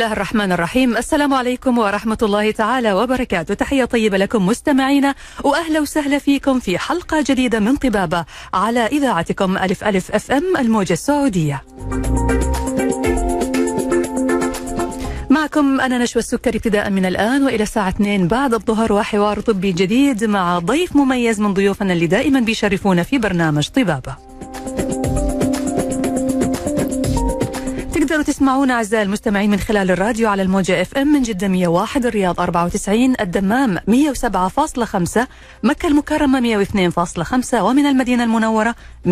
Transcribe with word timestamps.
الله 0.00 0.12
الرحمن 0.12 0.52
الرحيم. 0.52 0.96
السلام 0.96 1.34
عليكم 1.34 1.78
ورحمة 1.78 2.18
الله 2.22 2.50
تعالى 2.50 2.92
وبركاته. 2.92 3.54
تحية 3.54 3.84
طيبة 3.84 4.16
لكم 4.16 4.46
مستمعينا 4.46 5.14
وأهلا 5.44 5.80
وسهلا 5.80 6.18
فيكم 6.18 6.60
في 6.60 6.78
حلقة 6.78 7.24
جديدة 7.26 7.60
من 7.60 7.76
طبابة 7.76 8.24
على 8.54 8.86
إذاعتكم 8.86 9.58
ألف 9.58 9.84
ألف 9.84 10.10
أف 10.10 10.30
أم 10.30 10.56
الموجة 10.58 10.92
السعودية. 10.92 11.64
معكم 15.30 15.80
أنا 15.80 15.98
نشوى 15.98 16.20
السكر 16.20 16.56
ابتداء 16.56 16.90
من 16.90 17.06
الآن 17.06 17.44
وإلى 17.44 17.62
الساعة 17.62 17.88
2 17.88 18.28
بعد 18.28 18.54
الظهر 18.54 18.92
وحوار 18.92 19.40
طبي 19.40 19.72
جديد 19.72 20.24
مع 20.24 20.58
ضيف 20.58 20.96
مميز 20.96 21.40
من 21.40 21.54
ضيوفنا 21.54 21.92
اللي 21.92 22.06
دائما 22.06 22.40
بيشرفونا 22.40 23.02
في 23.02 23.18
برنامج 23.18 23.68
طبابة. 23.68 24.16
تقدروا 28.10 28.24
تسمعونا 28.24 28.74
أعزائي 28.74 29.02
المستمعين 29.02 29.50
من 29.50 29.58
خلال 29.58 29.90
الراديو 29.90 30.28
على 30.28 30.42
الموجة 30.42 30.82
إف 30.82 30.96
إم 30.96 31.12
من 31.12 31.22
جدة 31.22 31.48
101 31.48 32.06
الرياض 32.06 32.40
94 32.40 33.14
الدمام 33.20 33.78
107.5 33.78 33.82
مكة 35.62 35.86
المكرمة 35.86 36.64
102.5 36.64 37.54
ومن 37.54 37.86
المدينة 37.86 38.24
المنورة 38.24 38.74
104.5 39.06 39.10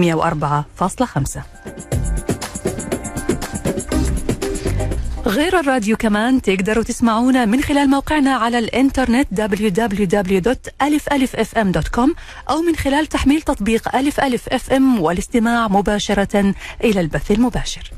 غير 5.26 5.60
الراديو 5.60 5.96
كمان 5.96 6.42
تقدروا 6.42 6.84
تسمعونا 6.84 7.44
من 7.44 7.62
خلال 7.62 7.90
موقعنا 7.90 8.34
على 8.34 8.58
الإنترنت 8.58 9.28
www.alifalifm.com 9.40 12.10
أو 12.50 12.62
من 12.62 12.76
خلال 12.76 13.06
تحميل 13.06 13.42
تطبيق 13.42 13.96
ألف 13.96 14.20
ألف 14.20 14.48
إف 14.48 14.72
إم 14.72 15.00
والاستماع 15.00 15.68
مباشرة 15.68 16.54
إلى 16.84 17.00
البث 17.00 17.30
المباشر. 17.30 17.90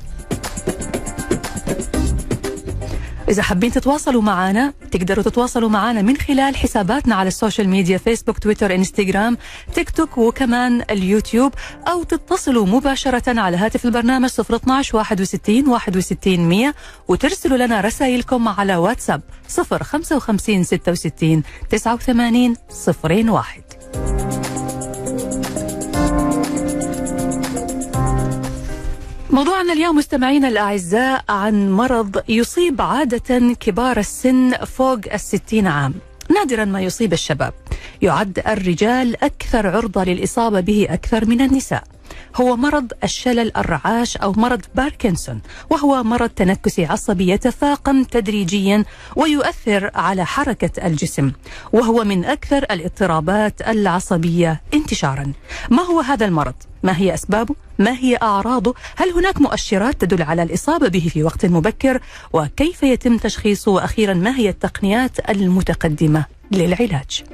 إذا 3.30 3.42
حابين 3.42 3.72
تتواصلوا 3.72 4.22
معنا 4.22 4.72
تقدروا 4.90 5.24
تتواصلوا 5.24 5.68
معنا 5.68 6.02
من 6.02 6.16
خلال 6.16 6.56
حساباتنا 6.56 7.14
على 7.14 7.28
ال 7.28 7.34
social 7.34 7.68
media 7.68 7.98
فيسبوك 7.98 8.38
تويتر 8.38 8.74
انستغرام 8.74 9.36
تيك 9.74 9.90
توك 9.90 10.18
وكمان 10.18 10.82
اليوتيوب 10.90 11.54
أو 11.88 12.02
تتصلوا 12.02 12.66
مباشرة 12.66 13.40
على 13.40 13.56
هاتف 13.56 13.84
البرنامج 13.84 14.30
012 14.40 14.96
61 14.96 15.68
61 15.68 16.38
100 16.48 16.74
وترسلوا 17.08 17.58
لنا 17.58 17.80
رسائلكم 17.80 18.48
على 18.48 18.76
واتساب 18.76 19.20
055 19.48 20.64
66 20.64 21.42
89 21.70 22.56
01 23.34 24.39
موضوعنا 29.32 29.72
اليوم 29.72 29.96
مستمعينا 29.96 30.48
الأعزاء 30.48 31.24
عن 31.28 31.72
مرض 31.72 32.22
يصيب 32.28 32.80
عادة 32.82 33.54
كبار 33.60 33.98
السن 33.98 34.52
فوق 34.64 35.00
الستين 35.14 35.66
عام. 35.66 35.94
نادرا 36.30 36.64
ما 36.64 36.80
يصيب 36.80 37.12
الشباب. 37.12 37.52
يعد 38.02 38.38
الرجال 38.46 39.24
أكثر 39.24 39.66
عرضة 39.66 40.04
للإصابة 40.04 40.60
به 40.60 40.86
أكثر 40.90 41.24
من 41.24 41.40
النساء. 41.40 41.84
هو 42.36 42.56
مرض 42.56 42.92
الشلل 43.04 43.56
الرعاش 43.56 44.16
أو 44.16 44.32
مرض 44.32 44.60
باركنسون 44.74 45.40
وهو 45.70 46.02
مرض 46.02 46.28
تنكسي 46.28 46.84
عصبي 46.84 47.28
يتفاقم 47.28 48.04
تدريجيا 48.04 48.84
ويؤثر 49.16 49.90
على 49.94 50.26
حركة 50.26 50.86
الجسم 50.86 51.32
وهو 51.72 52.04
من 52.04 52.24
أكثر 52.24 52.58
الاضطرابات 52.58 53.68
العصبية 53.68 54.60
انتشارا 54.74 55.32
ما 55.70 55.82
هو 55.82 56.00
هذا 56.00 56.26
المرض؟ 56.26 56.54
ما 56.82 56.96
هي 56.96 57.14
أسبابه؟ 57.14 57.54
ما 57.78 57.92
هي 57.92 58.18
أعراضه؟ 58.22 58.74
هل 58.96 59.10
هناك 59.10 59.40
مؤشرات 59.40 60.00
تدل 60.00 60.22
على 60.22 60.42
الإصابة 60.42 60.88
به 60.88 61.10
في 61.12 61.22
وقت 61.22 61.46
مبكر؟ 61.46 62.00
وكيف 62.32 62.82
يتم 62.82 63.18
تشخيصه؟ 63.18 63.70
وأخيرا 63.72 64.14
ما 64.14 64.36
هي 64.36 64.48
التقنيات 64.48 65.30
المتقدمة 65.30 66.24
للعلاج؟ 66.50 67.24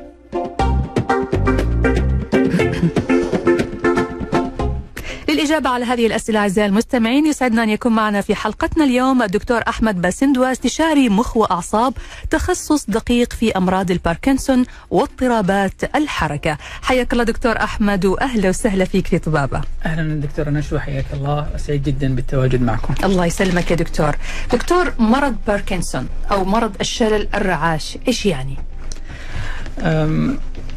للإجابة 5.36 5.70
على 5.70 5.84
هذه 5.84 6.06
الأسئلة 6.06 6.38
أعزائي 6.40 6.68
المستمعين 6.68 7.26
يسعدنا 7.26 7.62
أن 7.62 7.68
يكون 7.70 7.92
معنا 7.92 8.20
في 8.20 8.34
حلقتنا 8.34 8.84
اليوم 8.84 9.22
الدكتور 9.22 9.60
أحمد 9.68 10.02
باسندوا 10.02 10.52
استشاري 10.52 11.08
مخ 11.08 11.36
وأعصاب 11.36 11.94
تخصص 12.30 12.90
دقيق 12.90 13.32
في 13.32 13.56
أمراض 13.56 13.90
الباركنسون 13.90 14.64
واضطرابات 14.90 15.96
الحركة. 15.96 16.58
حياك 16.82 17.12
الله 17.12 17.24
دكتور 17.24 17.56
أحمد 17.56 18.04
وأهلا 18.04 18.48
وسهلا 18.48 18.84
فيك 18.84 19.06
في 19.06 19.18
طبابة. 19.18 19.60
أهلا 19.86 20.20
دكتوره 20.20 20.50
نشوى 20.50 20.80
حياك 20.80 21.06
الله. 21.12 21.48
سعيد 21.56 21.82
جدا 21.82 22.14
بالتواجد 22.14 22.62
معكم. 22.62 22.94
الله 23.04 23.26
يسلمك 23.26 23.70
يا 23.70 23.76
دكتور. 23.76 24.16
دكتور 24.52 24.92
مرض 24.98 25.36
باركنسون 25.46 26.08
أو 26.30 26.44
مرض 26.44 26.76
الشلل 26.80 27.28
الرعاش 27.34 27.98
إيش 28.08 28.26
يعني؟ 28.26 28.56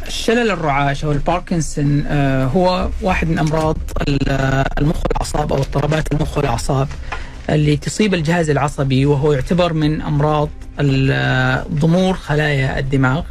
الشلل 0.09 0.52
الرعاش 0.52 1.06
أو 1.06 1.12
الباركنسون 1.12 2.03
آه، 2.08 2.46
هو 2.46 2.90
واحد 3.02 3.28
من 3.30 3.40
أمراض 3.40 3.78
ال- 4.08 4.64
المخ 4.80 4.97
والأعصاب 5.03 5.53
أو 5.53 5.58
اضطرابات 5.59 6.14
المخ 6.14 6.38
والأعصاب 6.38 6.88
اللي 7.50 7.78
تصيب 7.78 8.14
الجهاز 8.14 8.50
العصبي 8.50 9.06
وهو 9.06 9.34
يعتبر 9.34 9.74
من 9.74 10.02
أمراض 10.02 10.50
ال- 10.80 11.64
ضمور 11.80 12.14
خلايا 12.14 12.80
الدماغ. 12.80 13.22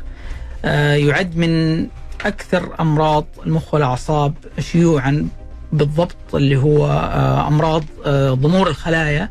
آه، 0.64 0.94
يعد 0.94 1.36
من 1.36 1.86
أكثر 2.24 2.74
أمراض 2.80 3.24
المخ 3.46 3.74
والأعصاب 3.74 4.34
شيوعا 4.58 5.28
بالضبط 5.72 6.16
اللي 6.34 6.56
هو 6.56 6.86
آه، 6.86 7.48
أمراض 7.48 7.84
آه، 8.06 8.30
ضمور 8.34 8.68
الخلايا 8.68 9.28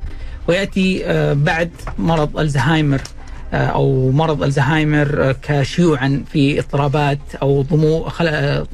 ويأتي 0.48 1.06
آه، 1.06 1.34
بعد 1.34 1.72
مرض 1.98 2.40
الزهايمر. 2.40 3.00
آه، 3.02 3.17
أو 3.54 4.12
مرض 4.12 4.44
الزهايمر 4.44 5.30
آه، 5.30 5.36
كشيوعا 5.42 6.24
في 6.32 6.60
اضطرابات 6.60 7.20
أو 7.42 7.62
ضمور 7.62 8.14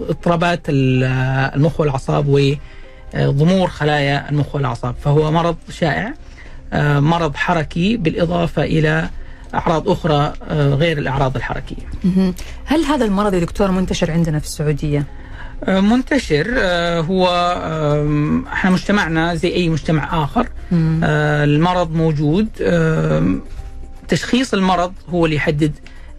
اضطرابات 0.10 0.62
آه، 0.70 1.56
المخ 1.56 1.80
والأعصاب 1.80 2.28
وضمور 2.28 3.68
خلايا 3.68 4.30
المخ 4.30 4.56
والأعصاب 4.56 4.96
فهو 5.04 5.32
مرض 5.32 5.56
شائع 5.70 6.14
آه، 6.74 7.00
مرض 7.00 7.36
حركي 7.36 7.98
بالإضافة 7.98 8.64
إلى 8.64 9.10
أعراض 9.56 9.90
أخرى 9.90 10.34
آه، 10.50 10.70
غير 10.70 10.98
الأعراض 10.98 11.36
الحركية. 11.36 11.86
هل 12.66 12.84
هذا 12.84 13.06
المرض 13.06 13.34
يا 13.34 13.40
دكتور 13.40 13.72
منتشر 13.72 14.12
عندنا 14.12 14.40
في 14.40 14.46
السعودية؟ 14.46 15.06
آه، 15.64 15.80
منتشر 15.80 16.48
آه، 16.58 17.02
هو 17.02 17.28
إحنا 18.54 18.72
مجتمعنا 18.72 19.36
زي 19.36 19.54
أي 19.54 19.70
مجتمع 19.70 20.24
آخر. 20.24 20.48
آه، 20.74 21.44
المرض 21.44 21.92
موجود 21.96 22.48
تشخيص 24.18 24.54
المرض 24.54 24.94
هو 25.10 25.26
اللي 25.26 25.36
يحدد 25.36 25.72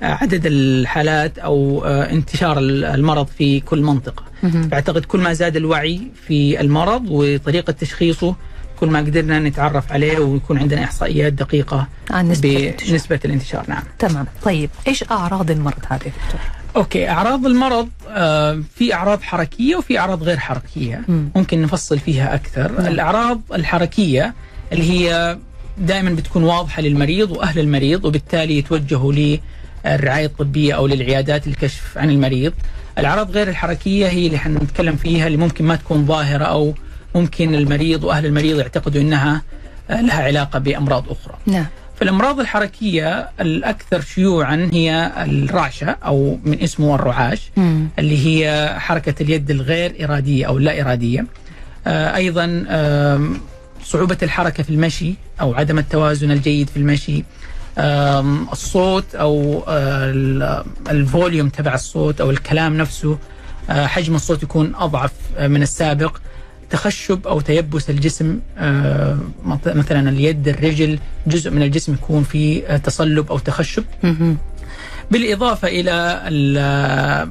آه، 0.02 0.06
عدد 0.06 0.42
الحالات 0.46 1.38
أو 1.38 1.84
آه، 1.84 2.10
انتشار 2.12 2.58
ال- 2.58 2.84
المرض 2.84 3.26
في 3.38 3.60
كل 3.60 3.80
منطقة. 3.82 4.24
فاعتقد 4.70 5.04
كل 5.04 5.18
ما 5.20 5.32
زاد 5.32 5.56
الوعي 5.56 6.00
في 6.26 6.60
المرض 6.60 7.04
وطريقة 7.10 7.70
تشخيصه 7.72 8.36
كل 8.80 8.88
ما 8.88 8.98
قدرنا 8.98 9.38
نتعرف 9.38 9.92
عليه 9.92 10.18
ويكون 10.18 10.58
عندنا 10.58 10.84
إحصائيات 10.84 11.32
دقيقة 11.32 11.88
عن 12.10 12.28
نسبة 12.28 12.56
الانتشار. 12.56 12.90
بنسبه 12.90 13.20
الانتشار 13.24 13.64
نعم 13.68 13.82
تمام 13.98 14.26
طيب 14.42 14.70
إيش 14.88 15.04
أعراض 15.10 15.50
المرض 15.50 15.74
دكتور؟ 15.90 16.40
أوكي 16.76 17.08
أعراض 17.10 17.46
المرض 17.46 17.88
آه، 18.08 18.62
في 18.74 18.94
أعراض 18.94 19.22
حركية 19.22 19.76
وفي 19.76 19.98
أعراض 19.98 20.22
غير 20.22 20.36
حركية 20.38 21.02
مم. 21.08 21.28
ممكن 21.36 21.62
نفصل 21.62 21.98
فيها 21.98 22.34
أكثر 22.34 22.72
نعم. 22.72 22.86
الأعراض 22.92 23.40
الحركية 23.54 24.34
اللي 24.72 24.90
هي 24.90 25.38
دائما 25.78 26.10
بتكون 26.10 26.44
واضحة 26.44 26.82
للمريض 26.82 27.30
وأهل 27.30 27.58
المريض 27.58 28.04
وبالتالي 28.04 28.58
يتوجهوا 28.58 29.12
للرعاية 29.84 30.26
الطبية 30.26 30.74
أو 30.74 30.86
للعيادات 30.86 31.48
للكشف 31.48 31.98
عن 31.98 32.10
المريض 32.10 32.52
الأعراض 32.98 33.30
غير 33.30 33.48
الحركية 33.48 34.06
هي 34.08 34.26
اللي 34.26 34.38
حنتكلم 34.38 34.96
فيها 34.96 35.26
اللي 35.26 35.38
ممكن 35.38 35.64
ما 35.64 35.76
تكون 35.76 36.06
ظاهرة 36.06 36.44
أو 36.44 36.74
ممكن 37.14 37.54
المريض 37.54 38.04
وأهل 38.04 38.26
المريض 38.26 38.58
يعتقدوا 38.58 39.00
إنها 39.02 39.42
آه، 39.90 40.00
لها 40.00 40.22
علاقة 40.22 40.58
بأمراض 40.58 41.04
أخرى 41.10 41.34
نعم 41.46 41.66
فالأمراض 42.00 42.40
الحركية 42.40 43.28
الأكثر 43.40 44.00
شيوعا 44.00 44.70
هي 44.72 45.12
الرعشة 45.16 45.86
أو 46.04 46.38
من 46.44 46.60
اسمه 46.62 46.94
الرعاش 46.94 47.50
مم. 47.56 47.88
اللي 47.98 48.26
هي 48.26 48.74
حركة 48.78 49.22
اليد 49.22 49.50
الغير 49.50 50.04
إرادية 50.04 50.46
أو 50.46 50.58
اللا 50.58 50.80
إرادية. 50.80 51.26
آه، 51.86 52.16
أيضا 52.16 52.64
آم، 53.84 53.88
صعوبة 53.90 54.18
الحركة 54.22 54.62
في 54.62 54.70
المشي 54.70 55.14
أو 55.40 55.54
عدم 55.54 55.78
التوازن 55.78 56.30
الجيد 56.30 56.68
في 56.68 56.76
المشي. 56.76 57.24
الصوت 58.52 59.14
أو 59.14 59.64
آه، 59.68 60.10
ال- 60.10 60.64
ال 60.90 60.98
volume 60.98 61.48
تبع 61.48 61.74
الصوت 61.74 62.20
أو 62.20 62.30
الكلام 62.30 62.76
نفسه 62.76 63.18
آه، 63.70 63.86
حجم 63.86 64.14
الصوت 64.14 64.42
يكون 64.42 64.72
أضعف 64.74 65.12
آه، 65.36 65.48
من 65.48 65.62
السابق. 65.62 66.16
تخشب 66.70 67.26
أو 67.26 67.40
تيبس 67.40 67.90
الجسم 67.90 68.38
مثلا 69.64 70.08
اليد 70.10 70.48
الرجل 70.48 70.98
جزء 71.26 71.50
من 71.50 71.62
الجسم 71.62 71.94
يكون 71.94 72.22
فيه 72.22 72.76
تصلب 72.76 73.30
أو 73.30 73.38
تخشب 73.38 73.84
إلى 75.68 76.22
ال- 76.26 77.28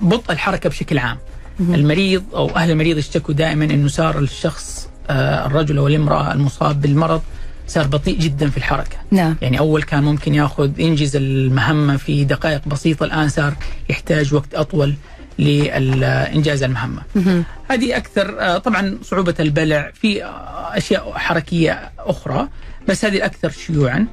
بطء 0.00 0.32
الحركة 0.32 0.70
بشكل 0.70 0.98
عام. 0.98 1.18
المريض 1.60 2.24
أو 2.34 2.50
أهل 2.56 2.70
المريض 2.70 2.98
يشتكوا 2.98 3.34
دائما 3.34 3.64
إنه 3.64 3.88
صار 3.88 4.18
الشخص 4.18 4.88
الرجل 5.10 5.78
أو 5.78 5.86
الامراه 5.88 6.32
المصاب 6.32 6.80
بالمرض 6.80 7.22
صار 7.68 7.86
بطيء 7.86 8.18
جدا 8.18 8.50
في 8.50 8.56
الحركة 8.56 8.96
نعم 9.10 9.36
يعني 9.42 9.58
أول 9.58 9.82
كان 9.82 10.02
ممكن 10.02 10.34
يأخذ 10.34 10.80
ينجز 10.80 11.16
المهمة 11.16 11.96
في 11.96 12.24
دقائق 12.24 12.68
بسيطة 12.68 13.04
الآن 13.04 13.28
صار 13.28 13.54
يحتاج 13.90 14.34
وقت 14.34 14.54
أطول 14.54 14.94
لانجاز 15.38 16.62
المهمة. 16.62 17.02
مهم. 17.14 17.44
هذه 17.68 17.96
أكثر 17.96 18.40
آه، 18.40 18.58
طبعا 18.58 18.98
صعوبة 19.02 19.34
البلع 19.40 19.90
في 19.94 20.24
آه، 20.24 20.76
أشياء 20.76 21.12
حركية 21.14 21.90
أخرى 21.98 22.48
بس 22.88 23.04
هذه 23.04 23.16
الأكثر 23.16 23.50
شيوعا 23.50 24.06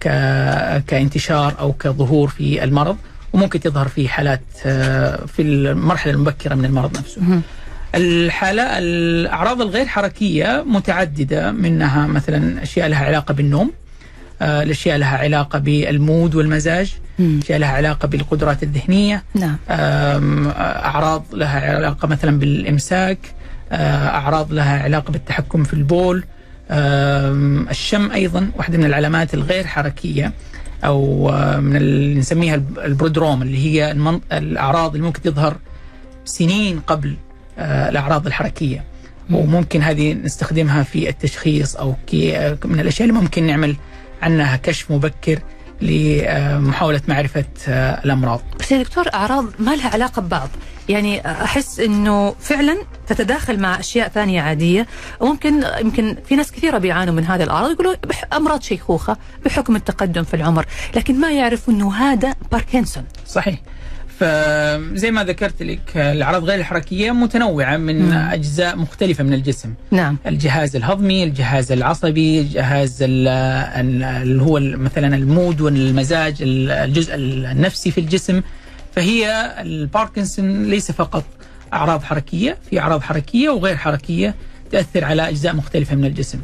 ك- 0.00 0.82
كانتشار 0.86 1.54
أو 1.60 1.72
كظهور 1.72 2.28
في 2.28 2.64
المرض 2.64 2.96
وممكن 3.32 3.60
تظهر 3.60 3.88
في 3.88 4.08
حالات 4.08 4.40
آه، 4.66 5.26
في 5.26 5.42
المرحلة 5.42 6.12
المبكرة 6.12 6.54
من 6.54 6.64
المرض 6.64 6.98
نفسه. 6.98 7.40
الحالة 7.96 8.62
الأعراض 8.78 9.60
الغير 9.60 9.86
حركية 9.86 10.64
متعددة 10.66 11.52
منها 11.52 12.06
مثلا 12.06 12.62
أشياء 12.62 12.88
لها 12.88 13.04
علاقة 13.06 13.34
بالنوم 13.34 13.72
آه، 14.42 14.62
الأشياء 14.62 14.96
لها 14.98 15.18
علاقة 15.18 15.58
بال 15.58 15.83
mood 15.83 16.34
والمزاج. 16.34 16.94
أشياء 17.20 17.58
لها 17.58 17.68
علاقة 17.68 18.08
بالقدرات 18.08 18.62
الذهنية 18.62 19.22
نعم 19.34 19.56
أعراض 20.58 21.24
لها 21.32 21.76
علاقة 21.76 22.08
مثلا 22.08 22.38
بالإمساك 22.38 23.18
آه، 23.72 24.08
أعراض 24.08 24.52
لها 24.52 24.82
علاقة 24.82 25.10
بالتحكم 25.12 25.64
في 25.64 25.74
البول 25.74 26.24
الشم 27.70 28.10
أيضا 28.10 28.50
واحدة 28.56 28.78
من 28.78 28.84
العلامات 28.84 29.34
الغير 29.34 29.66
حركية 29.66 30.32
أو 30.84 31.28
من 31.60 31.76
اللي 31.76 32.14
نسميها 32.14 32.54
الب- 32.54 32.78
ال 32.78 32.85
prodrome 32.85 33.42
اللي 33.42 33.58
هي 33.58 33.92
الأعراض 34.32 34.94
اللي 34.94 35.06
ممكن 35.06 35.22
تظهر 35.22 35.56
سنين 36.24 36.80
قبل 36.80 37.16
آه، 37.58 37.88
الأعراض 37.88 38.26
الحركية. 38.26 38.84
وممكن 39.30 39.82
هذه 39.82 40.12
نستخدمها 40.12 40.82
في 40.82 41.08
التشخيص 41.08 41.76
آه، 41.76 41.96
من 42.64 42.80
الأشياء 42.80 43.08
اللي 43.08 43.20
ممكن 43.20 43.46
نعمل 43.46 43.76
عنها 44.22 44.56
كشف 44.56 44.90
مبكر 44.90 45.38
لمحاولة 45.82 47.00
معرفة 47.08 47.44
آه، 47.68 48.04
الأمراض. 48.04 48.40
بس 48.60 48.72
يا 48.72 48.82
دكتور 48.82 49.08
أعراض 49.14 49.44
ما 49.58 49.76
لها 49.76 49.88
علاقة 49.88 50.22
ببعض. 50.22 50.48
يعني 50.88 51.30
أحس 51.30 51.80
إنه 51.80 52.34
فعلا 52.40 52.76
تتداخل 53.06 53.60
مع 53.60 53.80
أشياء 53.80 54.08
ثانية 54.08 54.42
عادية. 54.42 54.86
وممكن 55.20 55.64
يمكن 55.80 56.16
في 56.28 56.36
ناس 56.36 56.52
كثيرة 56.52 56.78
بيعانوا 56.78 57.14
من 57.14 57.24
هذه 57.24 57.42
الأعراض 57.42 57.70
يقولوا 57.70 57.94
أمراض 58.32 58.62
شيخوخة 58.62 59.16
بحكم 59.44 59.76
التقدم 59.76 60.24
في 60.24 60.34
العمر. 60.34 60.66
لكن 60.94 61.20
ما 61.20 61.32
يعرفوا 61.32 61.74
إنه 61.74 61.94
هذا 61.94 62.34
باركنسون. 62.52 63.04
صحيح. 63.26 63.58
فزي 64.18 65.10
ما 65.10 65.24
ذكرت 65.24 65.62
لك 65.62 65.96
الأعراض 65.96 66.44
غير 66.44 66.58
الحركية 66.58 67.10
متنوعة 67.10 67.76
من 67.76 68.02
مم. 68.02 68.12
أجزاء 68.12 68.76
مختلفة 68.76 69.24
من 69.24 69.32
الجسم. 69.34 69.74
نعم. 69.90 70.16
الجهاز 70.26 70.76
الهضمي 70.76 71.24
الجهاز 71.24 71.72
العصبي 71.72 72.40
الجهاز 72.40 73.02
ال- 73.02 73.28
ال- 73.28 74.02
اللي 74.02 74.42
هو 74.42 74.60
مثلا 74.60 75.16
ال 75.16 75.25
mood 75.25 75.60
والمزاج 75.60 76.36
ال- 76.42 76.70
الجزء 76.70 77.14
النفسي 77.14 77.90
في 77.90 77.98
الجسم. 78.00 78.42
فهي 78.94 79.52
الباركنسون 79.60 80.64
ليس 80.64 80.90
فقط 80.92 81.24
أعراض 81.72 82.02
حركية 82.02 82.58
في 82.70 82.80
أعراض 82.80 83.02
حركية 83.02 83.48
وغير 83.48 83.76
حركية 83.76 84.34
تأثر 84.72 85.04
على 85.04 85.28
أجزاء 85.28 85.54
مختلفة 85.54 85.94
من 85.96 86.04
الجسم. 86.04 86.38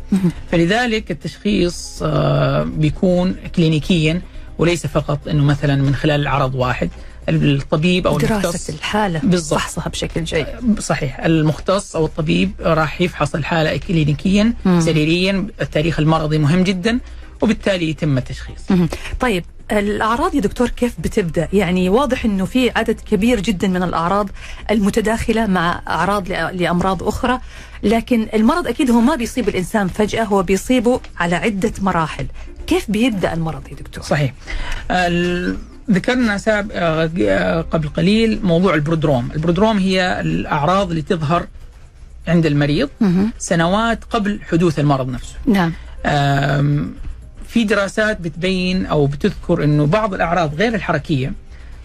فلذلك 0.52 1.10
التشخيص 1.10 1.98
آه، 2.02 2.62
بيكون 2.62 3.34
كلينيكيا 3.56 4.20
وليس 4.58 4.86
فقط 4.86 5.28
أنه 5.28 5.44
مثلا 5.44 5.76
من 5.76 5.94
خلال 5.94 6.26
عرض 6.28 6.54
واحد. 6.54 6.90
الطبيب 7.28 8.06
المختص 8.06 8.28
دراسة 8.28 8.74
الحالة 8.74 9.20
بالضبط. 9.22 9.60
فحصها 9.60 9.88
بشكل 9.88 10.24
جيد 10.24 10.46
صحيح 10.78 11.20
المختص 11.20 11.96
أو 11.96 12.04
الطبيب 12.06 12.50
راح 12.60 13.00
يفحص 13.00 13.34
الحالة 13.34 13.76
كلينيكيا 13.76 14.54
مم. 14.64 14.80
سريريا 14.80 15.46
التاريخ 15.60 15.98
المرضي 16.00 16.38
مهم 16.38 16.62
جدا 16.64 17.00
وبالتالي 17.42 17.90
يتم 17.90 18.18
التشخيص 18.18 18.70
مهم. 18.70 18.88
طيب 19.20 19.44
الأعراض 19.72 20.34
يا 20.34 20.40
دكتور 20.40 20.68
كيف 20.68 20.94
بتبدأ؟ 21.00 21.48
يعني 21.52 21.88
واضح 21.88 22.24
إنه 22.24 22.44
في 22.44 22.70
عدد 22.70 23.00
كبير 23.00 23.40
جدا 23.40 23.68
من 23.68 23.82
الأعراض 23.82 24.28
المتداخلة 24.70 25.46
مع 25.46 25.80
أعراض 25.88 26.28
لأمراض 26.28 27.02
أخرى، 27.02 27.40
لكن 27.82 28.26
المرض 28.34 28.66
أكيد 28.66 28.90
هو 28.90 29.00
ما 29.00 29.16
بيصيب 29.16 29.48
الإنسان 29.48 29.88
فجأة 29.88 30.24
هو 30.24 30.42
بيصيبه 30.42 31.00
على 31.18 31.36
عدة 31.36 31.72
مراحل. 31.80 32.26
كيف 32.66 32.90
بيبدأ 32.90 33.32
المرض 33.32 33.62
يا 33.70 33.74
دكتور؟ 33.76 34.04
صحيح 34.04 34.32
ال- 34.90 35.56
ذكرنا 35.90 36.38
ساب 36.38 36.70
آه، 36.72 37.60
قبل 37.60 37.88
قليل 37.88 38.40
موضوع 38.42 38.74
ال 38.74 38.80
prodrome. 38.80 39.28
ال 39.34 39.39
prodrome 39.39 39.78
هي 39.78 40.20
الأعراض 40.20 40.88
اللي 40.90 41.02
تظهر 41.02 41.46
عند 42.28 42.46
المريض. 42.46 42.88
سنوات 43.38 44.04
قبل 44.10 44.40
حدوث 44.50 44.78
المرض 44.78 45.08
نفسه. 45.10 45.34
نعم. 45.46 45.72
في 47.48 47.64
دراسات 47.64 48.20
بتبين 48.20 48.86
أو 48.86 49.06
بتذكر 49.06 49.64
إنه 49.64 49.86
بعض 49.86 50.14
الأعراض 50.14 50.54
غير 50.54 50.74
الحركية 50.74 51.32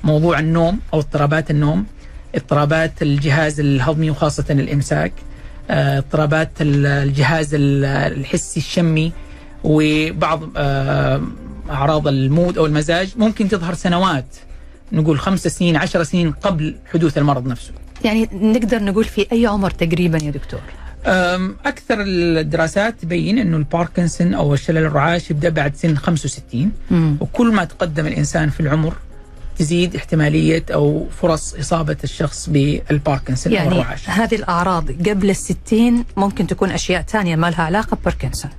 موضوع 0.04 0.40
النوم 0.40 0.80
أو 0.94 1.00
اضطرابات 1.00 1.52
النوم 1.52 1.86
اضطرابات 2.36 3.02
الجهاز 3.02 3.60
الهضمي 3.60 4.10
وخاصة 4.10 4.46
الإمساك 4.50 5.14
آه، 5.70 5.98
اضطرابات 5.98 6.50
ال- 6.62 6.86
الجهاز 6.86 7.54
ال- 7.54 7.86
الحسي 7.86 8.60
الشمي 8.60 9.12
وبعض 9.64 10.42
آه، 10.58 11.22
أعراض 11.69 12.08
المود 12.08 12.58
أو 12.58 12.66
المزاج 12.66 13.14
ممكن 13.18 13.50
تظهر 13.50 13.74
سنوات 13.74 14.25
نقول 14.92 15.19
خمس 15.19 15.48
سنين 15.48 15.75
عشر 15.75 16.04
سنين 16.04 16.31
قبل 16.31 16.75
حدوث 16.94 17.18
المرض 17.18 17.48
نفسه 17.48 17.72
يعني 18.06 18.30
نقدر 18.34 18.84
نقول 18.84 19.04
في 19.04 19.28
أي 19.31 19.46
عمر 19.48 19.69
تقريبا 19.72 20.24
يا 20.24 20.31
دكتور؟ 20.31 20.60
أم، 21.06 21.56
أكثر 21.66 21.98
الدراسات 22.02 22.96
تبين 23.02 23.38
أنه 23.40 23.58
الباركنسون 23.58 24.34
أو 24.34 24.54
الشلل 24.54 24.78
الرعاش 24.78 25.31
يبدأ 25.31 25.50
بعد 25.50 25.75
سن 25.75 25.98
65 25.98 26.72
مم. 26.92 27.18
وكل 27.19 27.52
ما 27.54 27.64
تقدم 27.64 28.08
الإنسان 28.08 28.50
في 28.50 28.60
العمر 28.60 28.94
تزيد 29.58 29.96
احتمالية 29.96 30.64
أو 30.74 31.08
فرص 31.22 31.54
إصابة 31.56 31.98
الشخص 32.04 32.50
بالباركنسون 32.50 33.54
أو 33.54 33.58
يعني 33.64 33.72
الرعاش 33.80 34.10
هذه 34.10 34.36
الأعراض 34.36 34.92
قبل 35.10 35.30
الستين 35.30 36.06
ممكن 36.18 36.48
تكون 36.48 36.69
أشياء 36.72 37.02
ثانية 37.02 37.36
ما 37.36 37.50
لها 37.50 37.62
علاقة 37.64 37.98
بباركنسون. 38.02 38.52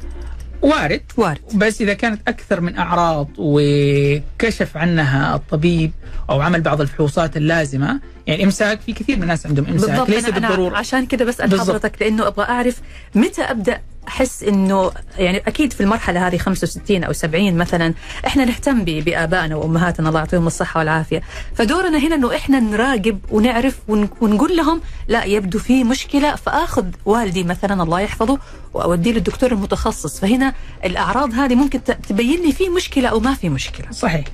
وارد 0.62 1.02
وارد. 1.16 1.38
بس 1.54 1.80
إذا 1.80 1.94
كانت 1.94 2.28
أكثر 2.28 2.60
من 2.60 2.76
أعراض 2.76 3.28
وكشف 3.38 4.76
عنها 4.76 5.34
الطبيب 5.34 5.92
أو 6.30 6.40
عمل 6.40 6.60
بعض 6.60 6.80
الفحوصات 6.80 7.36
اللازمة 7.36 8.00
يعني 8.26 8.44
إمساك 8.44 8.80
في 8.80 8.92
كثير 8.92 9.16
من 9.16 9.22
الناس 9.22 9.46
عندهم 9.46 9.66
إمساك 9.66 9.90
بالضبط 9.90 10.08
ليس 10.08 10.30
بالضرورة 10.30 10.76
عشان 10.76 11.06
كذا 11.06 11.24
بسأل 11.24 11.48
بالضبط. 11.48 11.68
حضرتك 11.68 12.02
لأنه 12.02 12.26
أبغى 12.26 12.44
أعرف 12.48 12.80
متى 13.14 13.42
أبدأ 13.42 13.80
احس 14.08 14.42
إنه 14.42 14.90
يعني 15.18 15.38
أكيد 15.46 15.72
في 15.72 15.80
المرحلة 15.80 16.26
هذه 16.26 16.36
65 16.38 17.04
أو 17.04 17.12
70 17.12 17.54
مثلا 17.56 17.94
إحنا 18.26 18.44
نهتم 18.44 18.84
بآبائنا 18.84 19.56
وأمهاتنا. 19.56 20.08
الله 20.08 20.20
يعطيهم 20.20 20.46
الصحة 20.46 20.78
والعافية. 20.78 21.22
فدورنا 21.54 21.98
هنا 21.98 22.14
إنه 22.14 22.34
إحنا 22.36 22.60
نراقب 22.60 23.18
ونعرف 23.30 23.78
ون- 23.88 24.08
ونقول 24.20 24.56
لهم 24.56 24.80
لا 25.08 25.24
يبدو 25.24 25.58
في 25.58 25.84
مشكلة 25.84 26.34
فآخذ 26.36 26.84
والدي 27.04 27.44
مثلا 27.44 27.82
الله 27.82 28.00
يحفظه 28.00 28.38
وأوديه 28.74 29.12
للدكتور 29.12 29.52
المتخصص. 29.52 30.20
فهنا 30.20 30.52
الأعراض 30.84 31.32
هذه 31.34 31.54
ممكن 31.54 31.80
تبين 32.08 32.42
لي 32.46 32.52
في 32.52 32.68
مشكلة 32.68 33.08
أو 33.08 33.20
ما 33.20 33.34
في 33.34 33.48
مشكلة. 33.48 33.90
صحيح. 33.90 34.24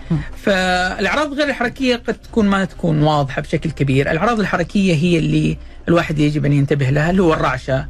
فالأعراض 0.44 1.32
غير 1.32 1.48
الحركية 1.48 1.96
قد 1.96 2.14
تكون 2.14 2.48
ما 2.48 2.64
تكون 2.64 3.02
واضحة 3.02 3.42
بشكل 3.42 3.70
كبير. 3.70 4.10
الأعراض 4.10 4.40
الحركية 4.40 4.94
هي 4.94 5.18
اللي 5.18 5.56
الواحد 5.88 6.18
يجب 6.18 6.44
أن 6.46 6.52
ينتبه 6.52 6.90
لها 6.90 7.10
اللي 7.10 7.22
هو 7.22 7.34
الرعشة. 7.34 7.86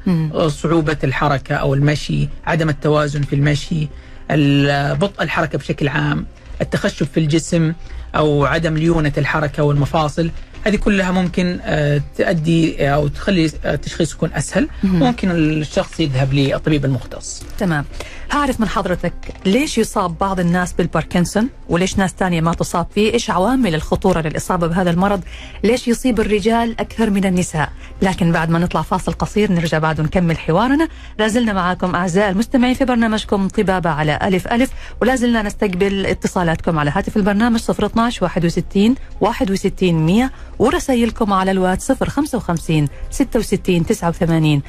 صعوبة 0.48 0.96
الحركة 1.04 1.54
أو 1.54 1.74
المشي 1.74 2.28
عدم 2.46 2.68
التوازن 2.68 3.22
في 3.22 3.34
المشي 3.36 3.88
ال- 4.30 4.96
بطء 4.96 5.22
الحركة 5.22 5.58
بشكل 5.58 5.88
عام 5.88 6.26
التخشب 6.60 7.06
في 7.06 7.20
الجسم 7.20 7.72
أو 8.16 8.44
عدم 8.44 8.76
ليونة 8.76 9.12
الحركة 9.18 9.62
والمفاصل 9.62 10.30
هذه 10.66 10.76
كلها 10.76 11.10
ممكن 11.10 11.58
آه، 11.62 12.00
تؤدي 12.18 12.88
أو 12.88 13.08
تخلي 13.08 13.50
آه، 13.64 13.74
التشخيص 13.74 14.12
يكون 14.12 14.30
أسهل 14.34 14.68
مم. 14.84 14.98
ممكن 14.98 15.30
الشخص 15.30 16.00
يذهب 16.00 16.32
للطبيب 16.34 16.84
المختص 16.84 17.42
تمام 17.58 17.84
هعرف 18.32 18.60
من 18.60 18.68
حضرتك 18.68 19.14
ليش 19.46 19.78
يصاب 19.78 20.18
بعض 20.18 20.40
الناس 20.40 20.72
بالباركنسون؟ 20.72 21.48
وليش 21.68 21.98
ناس 21.98 22.14
تانية 22.14 22.40
ما 22.40 22.54
تصاب 22.54 22.86
فيه؟ 22.94 23.12
إيش 23.12 23.30
عوامل 23.30 23.74
الخطورة 23.74 24.20
للإصابة 24.20 24.66
بهذا 24.66 24.90
المرض؟ 24.90 25.20
ليش 25.64 25.88
يصيب 25.88 26.20
الرجال 26.20 26.80
أكثر 26.80 27.10
من 27.10 27.24
النساء؟ 27.24 27.72
لكن 28.02 28.32
بعد 28.32 28.50
ما 28.50 28.58
نطلع 28.58 28.82
فاصل 28.82 29.12
قصير 29.12 29.52
نرجع 29.52 29.78
بعد 29.78 30.00
ونكمل 30.00 30.38
حوارنا. 30.38 30.88
لازلنا 31.18 31.52
معاكم 31.52 31.94
أعزائي 31.94 32.30
المستمعين 32.30 32.74
في 32.74 32.84
برنامجكم 32.84 33.48
طبابة 33.48 33.90
على 33.90 34.18
ألف 34.22 34.48
ألف. 34.48 34.70
ولازلنا 35.02 35.42
نستقبل 35.42 36.06
اتصالاتكم 36.06 36.78
على 36.78 36.90
هاتف 36.94 37.16
البرنامج 37.16 37.60
012 37.70 38.24
61 38.24 38.94
61 39.20 39.94
100 39.94 40.30
ورسائلكم 40.58 41.32
على 41.32 41.50
الواتس 41.50 41.92
055 41.92 42.88
66 43.10 43.86
89 43.86 44.62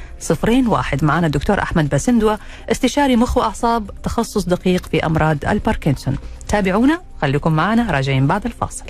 01 0.68 1.04
معنا 1.04 1.26
الدكتور 1.26 1.62
أحمد 1.62 1.88
باسندوة 1.88 2.38
استشاري 2.70 3.16
مخ 3.16 3.38
وأعصاب 3.46 3.90
تخصص 4.02 4.44
دقيق 4.44 4.86
في 4.86 5.06
أمراض 5.06 5.36
الباركنسون. 5.48 6.16
تابعونا 6.48 7.00
خليكم 7.22 7.52
معنا 7.52 7.90
راجعين 7.90 8.26
بعد 8.26 8.46
الفاصل. 8.46 8.84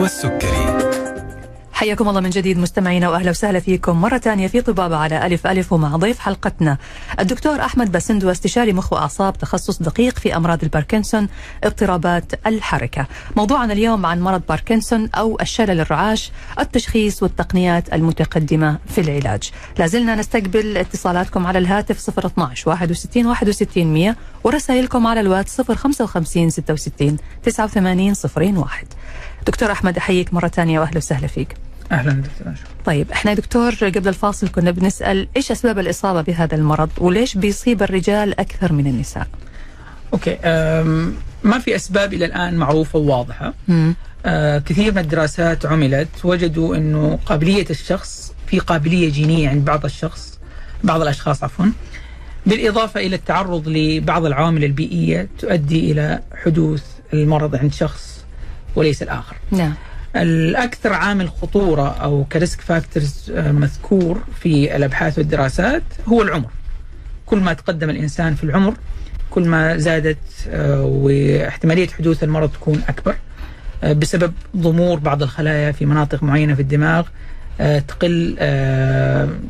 والسكري 0.00 0.57
حياكم 1.88 2.08
الله 2.08 2.20
من 2.20 2.30
جديد 2.30 2.58
مستمعينا 2.58 3.08
وأهلا 3.08 3.30
وسهلا 3.30 3.60
فيكم 3.60 4.00
مرة 4.00 4.18
ثانية 4.18 4.46
في 4.46 4.60
طبابة 4.60 4.96
على 4.96 5.26
ألف 5.26 5.46
ألف 5.46 5.72
ومع 5.72 5.96
ضيف 5.96 6.18
حلقتنا 6.18 6.78
الدكتور 7.20 7.60
أحمد 7.60 7.92
باسندو 7.92 8.30
استشاري 8.30 8.72
مخ 8.72 8.92
وأعصاب 8.92 9.38
تخصص 9.38 9.82
دقيق 9.82 10.18
في 10.18 10.36
أمراض 10.36 10.62
الباركنسون 10.62 11.28
اضطرابات 11.64 12.46
الحركة. 12.46 13.06
موضوعنا 13.36 13.72
اليوم 13.72 14.06
عن 14.06 14.20
مرض 14.20 14.42
باركنسون 14.48 15.10
أو 15.14 15.38
الشلل 15.40 15.80
الرعاش، 15.80 16.32
التشخيص 16.60 17.22
والتقنيات 17.22 17.92
المتقدمة 17.92 18.78
في 18.88 19.00
العلاج. 19.00 19.50
لازلنا 19.78 20.14
نستقبل 20.14 20.76
اتصالاتكم 20.76 21.46
على 21.46 21.58
الهاتف 21.58 22.08
012 22.08 22.68
61 22.68 23.26
61 23.26 23.86
100 23.94 24.16
ورسائلكم 24.44 25.06
على 25.06 25.20
الواتس 25.20 25.60
055 25.60 26.50
66 26.50 27.16
89 27.42 28.14
01. 28.36 28.86
دكتور 29.46 29.72
أحمد 29.72 29.96
أحييك 29.96 30.34
مرة 30.34 30.48
ثانية 30.48 30.80
وأهلا 30.80 30.96
وسهلا 30.96 31.26
فيك. 31.26 31.67
أهلا 31.92 32.12
دكتور 32.12 32.52
طيب 32.84 33.10
إحنا 33.10 33.34
دكتور 33.34 33.74
قبل 33.74 34.08
الفاصل 34.08 34.48
كنا 34.48 34.70
بنسأل 34.70 35.28
إيش 35.36 35.50
أسباب 35.50 35.78
الإصابة 35.78 36.22
بهذا 36.22 36.54
المرض 36.54 36.90
وليش 36.98 37.36
بيصيب 37.36 37.82
الرجال 37.82 38.40
أكثر 38.40 38.72
من 38.72 38.86
النساء؟ 38.86 39.26
أوكي 40.12 40.38
ما 41.44 41.58
في 41.58 41.76
أسباب 41.76 42.12
إلى 42.14 42.24
الآن 42.24 42.54
معروفة 42.56 42.98
وواضحة. 42.98 43.54
أه 44.26 44.58
كثير 44.58 44.92
من 44.92 44.98
الدراسات 44.98 45.66
عملت 45.66 46.08
وجدوا 46.24 46.76
إنه 46.76 47.18
قابلية 47.26 47.66
الشخص 47.70 48.32
في 48.46 48.58
قابلية 48.58 49.10
جينية 49.10 49.48
عند 49.48 49.64
بعض 49.64 49.84
الشخص 49.84 50.38
بعض 50.84 51.00
الأشخاص 51.02 51.44
عفوا 51.44 51.66
بالإضافة 52.46 53.00
إلى 53.00 53.16
التعرض 53.16 53.68
لبعض 53.68 54.24
العوامل 54.26 54.64
البيئية 54.64 55.28
تؤدي 55.38 55.92
إلى 55.92 56.20
حدوث 56.44 56.82
المرض 57.12 57.56
عند 57.56 57.72
شخص 57.72 58.24
وليس 58.76 59.02
الآخر. 59.02 59.36
نعم. 59.50 59.74
الأكثر 60.16 60.92
عامل 60.92 61.30
خطورة 61.30 61.88
أو 61.88 62.24
ك 62.32 62.38
risk 62.38 62.60
factors 62.60 63.32
مذكور 63.36 64.22
في 64.40 64.76
الأبحاث 64.76 65.18
والدراسات 65.18 65.82
هو 66.08 66.22
العمر. 66.22 66.50
كل 67.26 67.38
ما 67.38 67.52
تقدم 67.52 67.90
الإنسان 67.90 68.34
في 68.34 68.44
العمر 68.44 68.74
كل 69.30 69.48
ما 69.48 69.76
زادت 69.76 70.18
آه، 70.48 70.82
واحتمالية 70.82 71.88
حدوث 71.88 72.24
المرض 72.24 72.50
تكون 72.50 72.82
أكبر 72.88 73.16
آه، 73.84 73.92
بسبب 73.92 74.32
ضمور 74.56 74.98
بعض 74.98 75.22
الخلايا 75.22 75.72
في 75.72 75.86
مناطق 75.86 76.22
معينة 76.22 76.54
في 76.54 76.62
الدماغ 76.62 77.06
آه، 77.60 77.78
تقل 77.78 78.36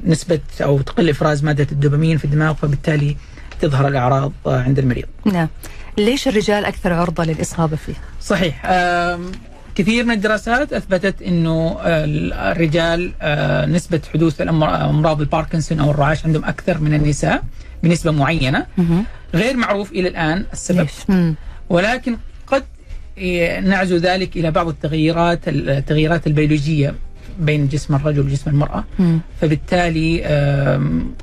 نسبة 0.04 0.40
أو 0.62 0.80
تقل 0.80 1.08
إفراز 1.08 1.44
مادة 1.44 1.66
الدوبامين 1.72 2.18
في 2.18 2.24
الدماغ 2.24 2.54
فبالتالي 2.54 3.16
تظهر 3.60 3.88
الأعراض 3.88 4.32
عند 4.46 4.78
المريض. 4.78 5.06
نعم. 5.24 5.48
ليش 5.98 6.28
الرجال 6.28 6.64
أكثر 6.64 6.92
عرضة 6.92 7.24
للإصابة 7.24 7.76
فيه؟ 7.76 7.94
صحيح. 8.20 8.62
كثير 9.78 10.04
من 10.04 10.10
الدراسات 10.10 10.72
أثبتت 10.72 11.22
إنه 11.22 11.76
الرجال 11.84 13.12
آه، 13.22 13.66
نسبة 13.66 14.00
حدوث 14.14 14.40
أمراض 14.40 15.20
الباركنسون 15.20 15.80
أو 15.80 15.90
الرعاش 15.90 16.26
عندهم 16.26 16.44
أكثر 16.44 16.78
من 16.78 16.94
النساء 16.94 17.42
بنسبة 17.82 18.10
معينة. 18.10 18.66
غير 19.34 19.56
معروف 19.56 19.92
إلى 19.92 20.08
الآن 20.08 20.44
السبب. 20.52 20.86
ولكن 21.70 22.16
قد 22.46 22.64
نعزو 23.64 23.96
ذلك 23.96 24.36
إلى 24.36 24.50
بعض 24.50 24.68
التغييرات 24.68 25.40
التغييرات 25.48 26.26
البيولوجية 26.26 26.94
بين 27.38 27.68
جسم 27.68 27.94
الرجل 27.94 28.20
وجسم 28.20 28.50
المرأة. 28.50 28.84
فبالتالي 29.40 30.22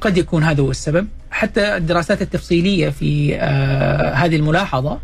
قد 0.01 0.17
يكون 0.17 0.43
هذا 0.43 0.62
هو 0.62 0.71
السبب. 0.71 1.07
حتى 1.31 1.77
الدراسات 1.77 2.21
التفصيلية 2.21 2.89
في 2.89 3.35
آه، 3.35 4.13
هذه 4.13 4.35
الملاحظة 4.35 5.00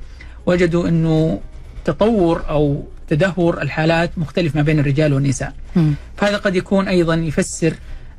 وجدوا 0.46 0.88
إنه 0.88 1.40
تطور 1.86 2.44
أو 2.50 2.84
تدهور 3.12 3.62
الحالات 3.62 4.12
مختلف 4.18 4.56
ما 4.56 4.62
بين 4.62 4.80
الرجال 4.80 5.14
والنساء. 5.14 5.54
م. 5.76 5.92
فهذا 6.18 6.38
قد 6.38 6.56
يكون 6.56 6.88
أيضا 6.88 7.16
يفسر 7.16 7.74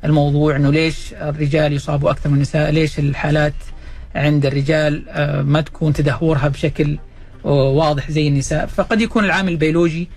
الموضوع 0.05 0.55
أنه 0.55 0.71
ليش 0.71 1.13
الرجال 1.13 1.73
يصابوا 1.73 2.11
أكثر 2.11 2.29
من 2.29 2.35
النساء؟ 2.35 2.71
ليش 2.71 2.99
الحالات 2.99 3.53
عند 4.15 4.45
الرجال 4.45 5.03
آه، 5.09 5.41
ما 5.41 5.61
تكون 5.61 5.93
تدهورها 5.93 6.47
بشكل 6.47 6.97
آه، 7.45 7.49
واضح 7.69 8.11
زي 8.11 8.27
النساء؟ 8.27 8.65
فقد 8.65 9.01
يكون 9.01 9.25
العامل 9.25 9.51
البيولوجي 9.51 10.09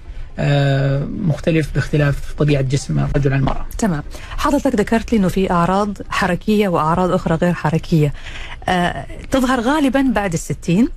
مختلف 1.27 1.75
باختلاف 1.75 2.33
طبيعة 2.39 2.63
جسم 2.63 2.99
الرجل 2.99 3.33
عن 3.33 3.39
المرأة. 3.39 3.67
تمام، 3.79 4.03
حضرتك 4.39 4.75
ذكرت 4.75 5.13
لي 5.13 5.19
إنه 5.19 5.29
في 5.29 5.51
أعراض 5.51 5.97
حركية 6.11 6.69
وأعراض 6.69 7.11
أخرى 7.11 7.35
غير 7.35 7.55
حركية. 7.55 8.13
أه 8.69 9.07
تظهر 9.31 9.61
غالبا 9.61 10.13
بعد 10.15 10.33
الستين 10.33 10.89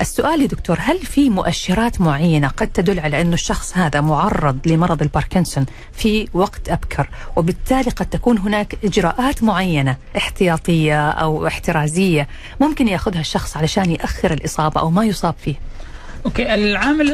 السؤال 0.00 0.42
يا 0.42 0.46
دكتور 0.46 0.76
هل 0.80 0.98
في 0.98 1.30
مؤشرات 1.30 2.00
معينة 2.00 2.48
قد 2.48 2.66
تدل 2.68 3.00
على 3.00 3.20
أن 3.20 3.32
الشخص 3.32 3.76
هذا 3.76 4.00
معرض 4.00 4.58
لمرض 4.66 5.02
الباركنسون 5.02 5.66
في 5.92 6.28
وقت 6.34 6.68
أبكر 6.68 7.08
وبالتالي 7.36 7.90
قد 7.90 8.06
تكون 8.06 8.38
هناك 8.38 8.78
إجراءات 8.84 9.42
معينة 9.42 9.96
احتياطية 10.16 11.10
أو 11.10 11.46
احترازية 11.46 12.28
ممكن 12.60 12.88
يأخذها 12.88 13.20
الشخص 13.20 13.56
علشان 13.56 13.90
يأخر 13.90 14.32
الإصابة 14.32 14.80
أو 14.80 14.90
ما 14.90 15.04
يصاب 15.04 15.34
فيه 15.44 15.54
okay 16.26 16.54
العامل 16.54 17.06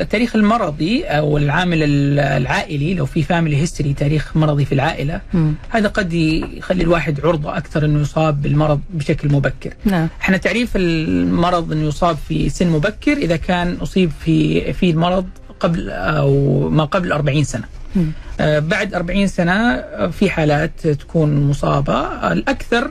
التاريخ 0.00 0.36
المرضي 0.36 1.04
أو 1.04 1.38
العامل 1.38 1.78
العائلي 2.18 2.94
لو 2.94 3.06
في 3.06 3.22
family 3.22 3.56
history 3.56 3.94
تاريخ 3.94 4.36
مرضي 4.36 4.64
في 4.64 4.72
العائلة 4.74 5.20
م. 5.34 5.52
هذا 5.68 5.88
قد 5.88 6.12
يخلي 6.12 6.82
الواحد 6.82 7.20
عرضة 7.24 7.56
أكثر 7.56 7.84
إنه 7.84 8.00
يصاب 8.00 8.42
بالمرض 8.42 8.80
بشكل 8.90 9.32
مبكر 9.32 9.72
نعم. 9.84 10.08
إحنا 10.20 10.36
تعريف 10.36 10.70
المرض 10.76 11.72
إنه 11.72 11.86
يصاب 11.88 12.16
في 12.28 12.48
سن 12.48 12.66
مبكر 12.68 13.12
إذا 13.12 13.36
كان 13.36 13.74
أصيب 13.82 14.10
في 14.24 14.72
في 14.72 14.90
المرض 14.90 15.26
قبل 15.60 15.90
أو 15.90 16.68
ما 16.68 16.84
قبل 16.84 17.12
40 17.12 17.44
سنة 17.44 17.64
آه 18.40 18.58
بعد 18.58 18.94
40 18.94 19.26
سنة 19.26 19.84
في 20.10 20.30
حالات 20.30 20.86
تكون 20.86 21.48
مصابة 21.48 22.00
الأكثر 22.32 22.90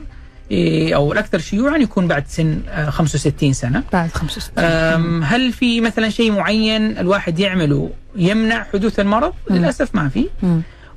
أو 0.94 1.12
الأكثر 1.12 1.38
شيوعا 1.38 1.76
يكون 1.76 2.08
بعد 2.08 2.24
سن 2.28 2.60
65 2.88 3.48
آه، 3.48 3.52
سنة. 3.52 3.82
بعد 3.92 4.10
65 4.10 5.22
هل 5.24 5.52
في 5.52 5.80
مثلا 5.80 6.08
شيء 6.08 6.32
معين 6.32 6.98
الواحد 6.98 7.38
يعمله 7.38 7.90
يمنع 8.16 8.64
حدوث 8.72 9.00
المرض؟ 9.00 9.32
مم. 9.50 9.56
للأسف 9.56 9.94
ما 9.94 10.08
في. 10.08 10.28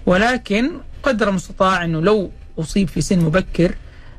ولكن 0.05 0.71
قدر 1.03 1.29
المستطاع 1.29 1.83
إنه 1.83 2.01
لو 2.01 2.31
أصيب 2.59 2.87
في 2.87 3.01
سن 3.01 3.19
مبكر 3.19 3.75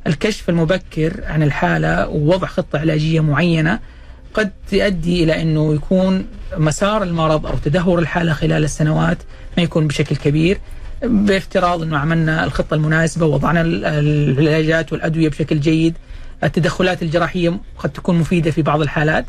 الكشف 0.07 0.49
المبكر 0.49 1.21
عن 1.27 1.43
الحالة 1.43 2.09
ووضع 2.09 2.47
خطة 2.47 2.79
علاجية 2.79 3.21
معينة 3.21 3.79
قد 4.35 4.51
تؤدي 4.71 5.25
إلى 5.25 5.43
إنه 5.43 5.75
يكون 5.75 6.27
مسار 6.57 7.03
المرض 7.03 7.47
أو 7.47 7.55
تدهور 7.65 7.99
الحالة 7.99 8.33
خلال 8.33 8.65
السنوات 8.65 9.19
ما 9.57 9.63
يكون 9.63 9.87
بشكل 9.87 10.17
كبير. 10.17 10.59
بافتراض 11.03 11.83
إنه 11.83 11.99
عملنا 11.99 12.45
الخطة 12.45 12.75
المناسبة 12.75 13.27
وضعنا 13.27 13.61
العلاجات 13.61 14.93
والأدوية 14.93 15.29
بشكل 15.29 15.61
جيد. 15.61 15.95
التدخلات 16.45 17.03
الجراحية 17.03 17.61
قد 17.79 17.91
تكون 17.91 18.19
مفيدة 18.19 18.51
في 18.51 18.63
بعض 18.63 18.81
الحالات. 18.81 19.27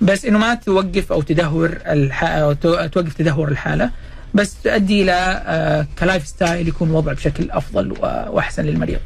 بس 0.00 0.24
إنه 0.24 0.38
ما 0.38 0.54
توقف 0.54 1.12
أو 1.12 1.22
تدهور 1.22 1.78
الح... 1.86 2.24
أو 2.24 2.52
توقف 2.52 3.14
تدهور 3.14 3.48
الحالة. 3.48 3.90
بس 4.34 4.62
تؤدي 4.62 5.02
إلى 5.02 5.42
آه، 5.46 5.86
ك 5.98 6.26
lifestyle 6.26 6.68
يكون 6.68 6.90
وضع 6.90 7.12
بشكل 7.12 7.50
أفضل 7.50 7.92
وأحسن 8.30 8.64
للمريض. 8.64 8.98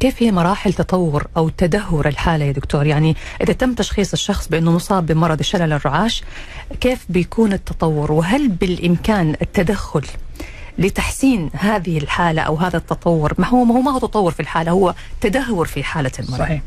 كيف 0.00 0.22
هي 0.22 0.32
مراحل 0.32 0.72
تطور 0.72 1.26
أو 1.36 1.48
تدهور 1.48 2.08
الحالة 2.08 2.44
يا 2.44 2.52
دكتور؟ 2.52 2.86
يعني 2.86 3.16
إذا 3.42 3.52
تم 3.52 3.74
تشخيص 3.74 4.12
الشخص 4.12 4.48
بأنه 4.48 4.72
مصاب 4.72 5.06
بمرض 5.06 5.38
الشلل 5.38 5.72
الرعاشي 5.72 6.22
كيف 6.80 7.04
بيكون 7.08 7.52
التطور؟ 7.52 8.12
وهل 8.12 8.48
بالإمكان 8.48 9.36
التدخل 9.42 10.04
لتحسين 10.78 11.50
هذه 11.54 11.98
الحالة 11.98 12.42
أو 12.42 12.56
هذا 12.56 12.76
التطور. 12.76 13.34
ما 13.38 13.46
هو 13.46 13.64
ما 13.64 13.74
هو 13.74 13.80
ما 13.80 13.92
هو 13.92 13.98
تطور 13.98 14.32
في 14.32 14.40
الحالة؟ 14.40 14.70
هو 14.70 14.94
تدهور 15.20 15.66
في 15.66 15.82
حالة 15.82 16.10
المرض 16.18 16.38
صحيح. 16.38 16.62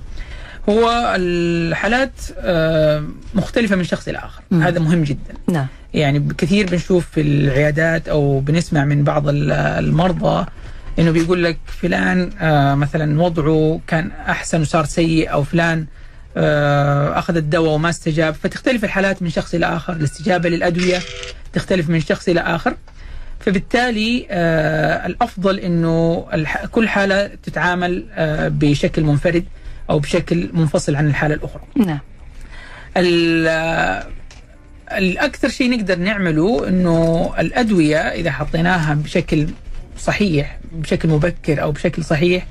هو 0.69 1.15
الحالات 1.17 2.11
آه، 2.37 3.03
مختلفة 3.33 3.75
من 3.75 3.83
شخص 3.83 4.07
إلى 4.07 4.17
آخر. 4.17 4.41
م. 4.51 4.61
هذا 4.61 4.79
مهم 4.79 5.03
جدا. 5.03 5.33
نعم. 5.47 5.67
يعني 5.93 6.27
كثير 6.37 6.69
بنشوف 6.69 7.07
في 7.11 7.21
العيادات 7.21 8.07
أو 8.07 8.39
بنسمع 8.39 8.85
من 8.85 9.03
بعض 9.03 9.23
المرضى 9.27 10.45
إنه 10.99 11.11
بيقول 11.11 11.43
لك 11.43 11.57
فلان 11.65 12.29
آه، 12.39 12.75
مثلا 12.75 13.21
وضعه 13.21 13.79
كان 13.87 14.11
أحسن 14.11 14.61
وصار 14.61 14.85
سيء 14.85 15.31
أو 15.31 15.43
فلان 15.43 15.85
آه، 16.37 17.19
أخذ 17.19 17.35
الدواء 17.35 17.71
وما 17.71 17.89
استجاب. 17.89 18.33
فتختلف 18.33 18.83
الحالات 18.83 19.21
من 19.21 19.29
شخص 19.29 19.53
إلى 19.53 19.65
آخر. 19.65 19.93
الاستجابة 19.93 20.49
للأدوية 20.49 20.99
تختلف 21.53 21.89
من 21.89 21.99
شخص 21.99 22.29
إلى 22.29 22.39
آخر. 22.39 22.75
فبالتالي 23.48 24.27
آه 24.30 25.06
الأفضل 25.06 25.60
إنه 25.60 26.25
كل 26.72 26.89
حالة 26.89 27.27
تتعامل 27.27 28.06
آه 28.12 28.48
بشكل 28.48 29.04
منفرد 29.04 29.46
أو 29.89 30.00
بشكل 30.00 30.50
منفصل 30.54 30.96
عن 30.96 31.08
الحالة 31.08 31.36
الأخرى. 31.36 31.62
نعم. 31.75 32.00
آه، 32.98 34.08
الأكثر 34.92 35.50
شيء 35.50 35.70
نقدر 35.77 36.00
نعمله 36.00 36.68
إنه 36.68 37.34
الأدوية 37.39 37.98
إذا 37.98 38.32
حطيناها 38.32 38.94
بشكل 38.94 39.48
صحيح 40.00 40.60
بشكل 40.72 41.10
مبكر 41.10 41.62
أو 41.62 41.72
بشكل 41.72 42.04
صحيح 42.04 42.48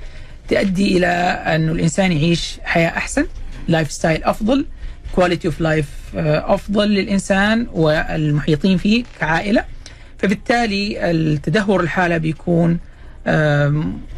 تؤدي 0.49 0.97
إلى 0.97 1.07
إنه 1.55 1.71
الإنسان 1.71 2.11
يعيش 2.11 2.57
حياة 2.63 2.89
أحسن، 2.89 3.25
lifestyle 3.67 4.23
أفضل، 4.23 4.65
quality 5.15 5.47
of 5.47 5.61
life 5.61 5.85
أفضل 6.15 6.87
للإنسان 6.87 7.67
والمحيطين 7.73 8.77
فيه 8.77 9.03
كعائلة. 9.19 9.76
فبالتالي 10.19 11.11
التدهور 11.11 11.81
الحالة 11.81 12.17
بيكون 12.17 12.79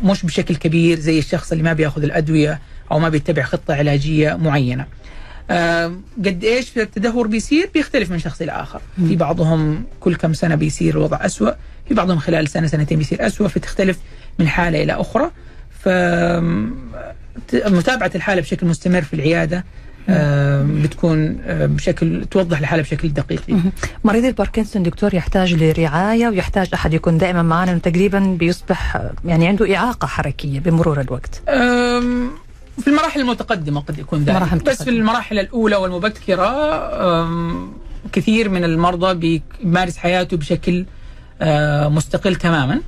مش 0.03 0.23
بشكل 0.25 0.55
كبير 0.55 0.99
زي 0.99 1.19
الشخص 1.19 1.51
اللي 1.51 1.63
ما 1.63 1.73
بيأخذ 1.73 2.03
الأدوية 2.03 2.59
أو 2.91 2.99
ما 2.99 3.09
بيتبع 3.09 3.43
خطة 3.43 3.73
علاجية 3.75 4.33
معينة. 4.35 4.85
آم، 5.51 6.01
قد 6.25 6.43
إيش 6.43 6.77
التدهور 6.77 7.27
بيصير 7.27 7.69
بيختلف 7.73 8.11
من 8.11 8.19
شخص 8.19 8.41
إلى 8.41 8.51
آخر، 8.51 8.81
في 9.07 9.15
بعضهم 9.15 9.83
كل 9.99 10.15
كم 10.15 10.33
سنة 10.33 10.55
بيصير 10.55 10.93
الوضع 10.97 11.17
اسوء، 11.25 11.53
في 11.87 11.93
بعضهم 11.93 12.19
خلال 12.19 12.47
سنة 12.49 12.67
سنتين 12.67 12.97
بيصير 12.97 13.27
اسوء 13.27 13.47
فتختلف 13.47 13.97
من 14.39 14.47
حالة 14.47 14.83
إلى 14.83 14.93
أخرى. 14.93 15.31
ف 15.83 15.89
ت- 17.47 17.63
متابعة 17.67 18.11
الحالة 18.15 18.41
بشكل 18.41 18.67
مستمر 18.67 19.01
في 19.01 19.13
العيادة 19.13 19.57
آم، 19.57 19.63
بتكون 20.63 21.37
بشكل 21.47 22.25
توضح 22.31 22.59
الحالة 22.59 22.83
بشكل 22.83 23.09
دقيق. 23.13 23.41
مريض 24.03 24.25
الباركنسون 24.25 24.83
دكتور 24.83 25.13
يحتاج 25.13 25.53
لرعاية 25.53 26.27
ويحتاج 26.27 26.69
أحد 26.73 26.93
يكون 26.93 27.17
دائما 27.17 27.41
معنا 27.43 27.77
تقريبا 27.77 28.19
بيصبح 28.19 29.01
يعني 29.25 29.47
عنده 29.47 29.75
إعاقة 29.75 30.05
حركية 30.07 30.59
بمرور 30.59 31.01
الوقت. 31.01 31.41
في 32.79 32.87
المراحل 32.87 33.21
المتقدمة 33.21 33.79
قد 33.81 33.99
يكون 33.99 34.19
ذلك. 34.23 34.35
مراحل 34.35 34.57
بس 34.59 34.83
في. 34.83 34.89
المراحل 34.89 35.39
الأولى 35.39 35.75
والمبكرة 35.75 36.49
كثير 38.11 38.49
من 38.49 38.63
المرضى 38.63 39.13
بي- 39.13 39.41
بيمارس 39.63 39.97
حياته 39.97 40.37
بشكل 40.37 40.85
مستقل 41.89 42.35
تماما. 42.35 42.81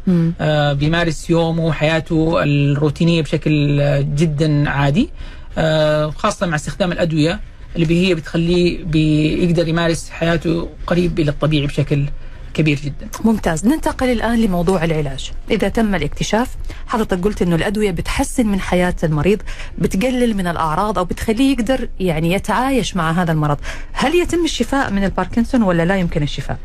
بيمارس 0.73 1.29
يومه 1.29 1.65
وحياته 1.65 2.43
الروتينية 2.43 3.21
بشكل 3.21 3.77
جدا 4.15 4.69
عادي. 4.69 5.09
آه، 5.57 6.09
خاصة 6.09 6.47
مع 6.47 6.55
استخدام 6.55 6.91
الأدوية 6.91 7.39
اللي 7.75 8.07
هي 8.07 8.15
بتخليه 8.15 8.83
بيقدر 8.83 9.67
يمارس 9.67 10.09
حياته 10.09 10.69
قريب 10.87 11.19
إلى 11.19 11.31
الطبيعي 11.31 11.67
بشكل 11.67 12.05
كبير 12.53 12.79
جدا. 12.79 13.09
ممتاز. 13.23 13.65
ننتقل 13.65 14.09
الآن 14.11 14.41
لموضوع 14.41 14.83
العلاج. 14.83 15.31
إذا 15.51 15.69
تم 15.69 15.95
الاكتشاف 15.95 16.49
حضرتك 16.87 17.19
قلت 17.23 17.41
أنه 17.41 17.55
الأدوية 17.55 17.91
بتحسن 17.91 18.47
من 18.47 18.59
حياة 18.59 18.95
المريض 19.03 19.41
بتقلل 19.77 20.35
من 20.37 20.47
الأعراض 20.47 20.97
أو 20.97 21.05
بتخليه 21.05 21.51
يقدر 21.51 21.89
يعني 21.99 22.33
يتعايش 22.33 22.95
مع 22.95 23.11
هذا 23.11 23.31
المرض. 23.31 23.57
هل 23.93 24.15
يتم 24.15 24.45
الشفاء 24.45 24.91
من 24.91 25.03
الباركنسون 25.03 25.61
ولا 25.63 25.85
لا 25.85 25.95
يمكن 25.95 26.23
الشفاء؟ 26.23 26.57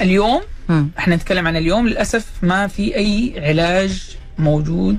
اليوم 0.00 0.40
مم. 0.68 0.88
إحنا 0.98 1.16
نتكلم 1.16 1.46
عن 1.46 1.56
اليوم 1.56 1.88
للأسف 1.88 2.26
ما 2.42 2.66
في 2.66 2.96
أي 2.96 3.34
علاج 3.36 4.16
موجود 4.38 4.98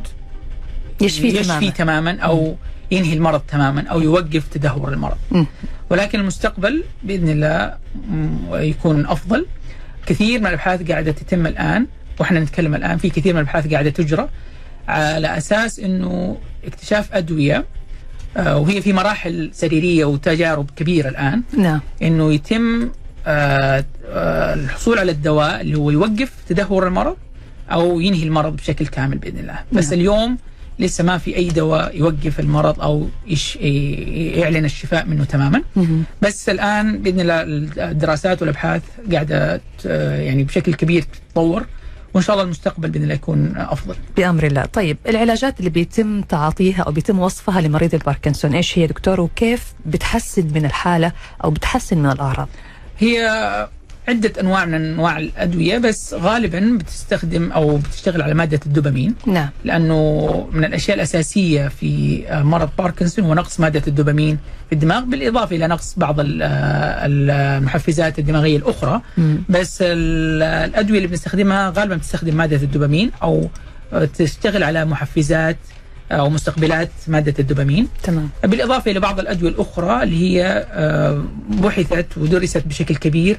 يشفي 1.02 1.28
يشفي 1.28 1.44
تماما. 1.44 1.70
تماما 1.70 2.20
أو 2.20 2.56
ينهي 2.92 3.14
المرض 3.14 3.42
تماما 3.48 3.88
أو 3.88 4.02
يوقف 4.02 4.48
تدهور 4.48 4.94
المرض. 4.94 5.18
ولكن 5.90 6.20
المستقبل 6.20 6.84
بإذن 7.04 7.30
الله 7.30 7.78
يكون 8.54 9.06
أفضل 9.06 9.46
كثير 10.06 10.40
من 10.40 10.48
الأبحاث 10.48 10.92
قاعدة 10.92 11.12
تتم 11.12 11.48
الآن 11.48 11.88
وإحنا 12.20 12.40
نتكلم 12.40 12.76
الآن 12.76 12.98
في 12.98 13.10
كثير 13.10 13.34
من 13.34 13.40
الأبحاث 13.40 13.68
قاعدة 13.68 13.90
تجرى 13.90 14.30
على 14.88 15.38
أساس 15.38 15.80
إنه 15.80 16.38
اكتشاف 16.66 17.14
أدوية 17.14 17.66
آه، 18.38 18.58
وهي 18.58 18.82
في 18.82 18.94
مراحل 18.94 19.50
سريرية 19.54 20.06
وتجارب 20.06 20.70
كبيرة 20.76 21.10
الآن 21.10 21.42
نعم 21.58 21.80
إنه 22.02 22.34
يتم 22.34 22.90
آه، 23.28 23.86
آه، 24.06 24.54
الحصول 24.54 25.00
على 25.00 25.12
الدواء 25.12 25.62
اللي 25.62 25.78
هو 25.78 25.92
يوقف 25.92 26.32
تدهور 26.50 26.88
المرض 26.88 27.18
أو 27.72 28.00
ينهي 28.00 28.24
المرض 28.24 28.56
بشكل 28.56 28.88
كامل 28.88 29.18
بإذن 29.18 29.40
الله 29.40 29.60
بس 29.72 29.90
نعم. 29.90 30.00
اليوم 30.00 30.38
لسه 30.80 31.04
ما 31.04 31.18
في 31.18 31.36
أي 31.36 31.48
دواء 31.50 31.98
يوقف 31.98 32.40
المرض 32.40 32.82
أو 32.82 33.08
يش 33.28 33.56
يعلن 33.56 34.66
الشفاء 34.66 35.06
منه 35.06 35.24
تماما. 35.26 35.62
بس 36.22 36.50
الآن 36.50 36.98
بإذن 37.02 37.20
الله 37.20 37.42
الدراسات 37.92 38.42
والأبحاث 38.42 38.82
قاعدة 39.12 39.58
ت- 39.58 39.86
يعني 40.20 40.44
بشكل 40.44 40.74
كبير 40.74 41.02
تتطور 41.04 41.66
وإن 42.14 42.24
شاء 42.24 42.34
الله 42.34 42.44
المستقبل 42.46 42.90
بإذن 42.90 43.04
الله 43.04 43.14
يكون 43.16 43.54
أفضل. 43.58 43.96
بأمر 44.18 44.44
الله. 44.46 44.66
طيب 44.66 44.98
العلاجات 45.08 45.60
اللي 45.60 45.70
بيتم 45.70 46.22
تعاطيها 46.22 46.82
أو 46.84 46.92
بيتم 46.92 47.20
وصفها 47.20 47.62
لمريض 47.62 47.94
الباركنسون 47.94 48.54
إيش 48.56 48.78
هي 48.80 48.88
دكتور؟ 48.88 49.22
وكيف 49.22 49.74
بتحسن 49.86 50.48
من 50.56 50.66
الحالة 50.66 51.12
أو 51.44 51.52
بتحسن 51.52 51.98
من 51.98 52.12
الأعراض؟ 52.12 52.48
هي 53.00 53.20
عدة 54.08 54.34
أنواع 54.42 54.66
من 54.66 54.74
أنواع 54.74 55.18
الأدوية 55.18 55.78
بس 55.78 56.14
غالبا 56.14 56.78
بتستخدم 56.80 57.52
أو 57.52 57.78
بتشتغل 57.78 58.22
على 58.22 58.34
مادة 58.34 58.60
الدوبامين. 58.66 59.16
نعم. 59.26 59.50
لأنه 59.66 60.48
من 60.52 60.66
الأشياء 60.66 60.96
الأساسية 60.98 61.68
في 61.68 62.24
مرض 62.32 62.70
باركنسون 62.78 63.26
هو 63.26 63.34
نقص 63.34 63.60
مادة 63.60 63.82
الدوبامين 63.88 64.38
في 64.70 64.76
الدماغ 64.76 65.04
بالإضافة 65.04 65.56
إلى 65.56 65.68
نقص 65.68 65.94
بعض 65.98 66.20
ال- 66.20 66.42
المحفزات 67.12 68.20
الدماغية 68.20 68.58
الأخرى. 68.58 69.02
مم. 69.18 69.38
بس 69.50 69.82
ال- 69.82 70.44
الأدوية 70.44 70.98
اللي 70.98 71.08
بنستخدمها 71.08 71.74
غالبا 71.78 71.96
بتستخدم 71.96 72.36
مادة 72.36 72.56
الدوبامين 72.58 73.12
أو 73.24 73.50
تشتغل 74.18 74.64
على 74.64 74.86
محفزات 74.86 75.58
أو 76.12 76.30
مستقبلات 76.30 76.90
مادة 77.08 77.34
الدوبامين. 77.40 77.88
تمام. 78.04 78.30
بالإضافة 78.44 78.92
إلى 78.92 79.00
بعض 79.00 79.20
الأدوية 79.20 79.52
الأخرى 79.52 80.04
اللي 80.04 80.16
هي 80.22 80.66
آه، 80.72 81.24
بحثت 81.50 82.06
ودرست 82.18 82.64
بشكل 82.68 82.96
كبير 82.96 83.38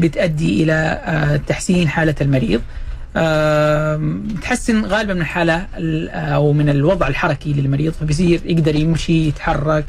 بتؤدي 0.00 0.62
إلى 0.62 0.72
آه، 1.04 1.36
تحسين 1.36 1.88
حالة 1.88 2.14
المريض. 2.20 2.60
آه، 3.16 4.00
تحسن 4.42 4.84
غالبا 4.84 5.14
من 5.14 5.20
الحالة 5.20 5.66
ال- 5.76 6.08
أو 6.10 6.52
من 6.52 6.68
الوضع 6.68 7.08
الحركي 7.08 7.52
للمريض 7.52 7.92
فبيصير 7.92 8.40
يقدر 8.44 8.74
يمشي 8.76 9.28
يتحرك. 9.28 9.84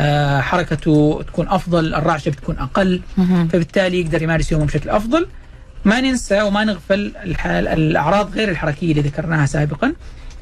آه، 0.00 0.40
حركته 0.40 1.22
تكون 1.26 1.48
أفضل 1.48 1.94
الرعشة 1.94 2.30
بتكون 2.30 2.56
مهم. 3.16 3.48
فبالتالي 3.48 4.00
يقدر 4.00 4.22
يمارس 4.22 4.52
يومه 4.52 4.64
بشكل 4.64 4.90
أفضل. 4.90 5.26
ما 5.84 6.00
ننسى 6.00 6.42
وما 6.42 6.64
نغفل 6.64 7.12
الحال 7.24 7.68
الأعراض 7.68 8.34
غير 8.34 8.48
الحركية 8.48 8.90
اللي 8.90 9.02
ذكرناها 9.02 9.46
سابقا 9.46 9.92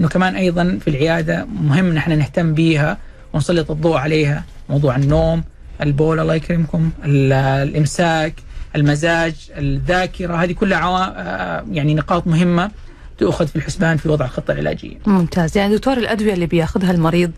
إنه 0.01 0.09
كمان 0.09 0.35
أيضا 0.37 0.79
في 0.85 0.91
العيادة 0.91 1.45
مهم 1.45 1.93
نحن 1.95 2.19
نهتم 2.19 2.55
بيها 2.55 2.99
ونسلط 3.33 3.71
الضوء 3.71 3.97
عليها 3.97 4.45
موضوع 4.71 4.97
النوم 4.97 5.45
البول 5.83 6.21
الله 6.21 6.35
يكرمكم 6.35 6.91
ال- 7.05 7.33
الإمساك. 7.69 8.35
المزاج 8.77 9.35
الذاكرة 9.57 10.35
هذه 10.35 10.53
كلها 10.53 10.79
عوا... 10.79 11.05
آه، 11.05 11.65
يعني 11.71 11.95
نقاط 11.95 12.27
مهمة 12.27 12.71
تؤخذ 13.19 13.47
في 13.47 13.57
الحسبان 13.57 13.97
في 13.97 14.09
وضع 14.09 14.25
الخطه 14.25 14.53
العلاجيه 14.53 14.99
ممتاز. 15.07 15.59
يعني 15.59 15.75
دكتور 15.75 15.97
الأدوية 15.99 16.35
اللي 16.35 16.47
بياخذها 16.47 16.91
المريض 16.91 17.31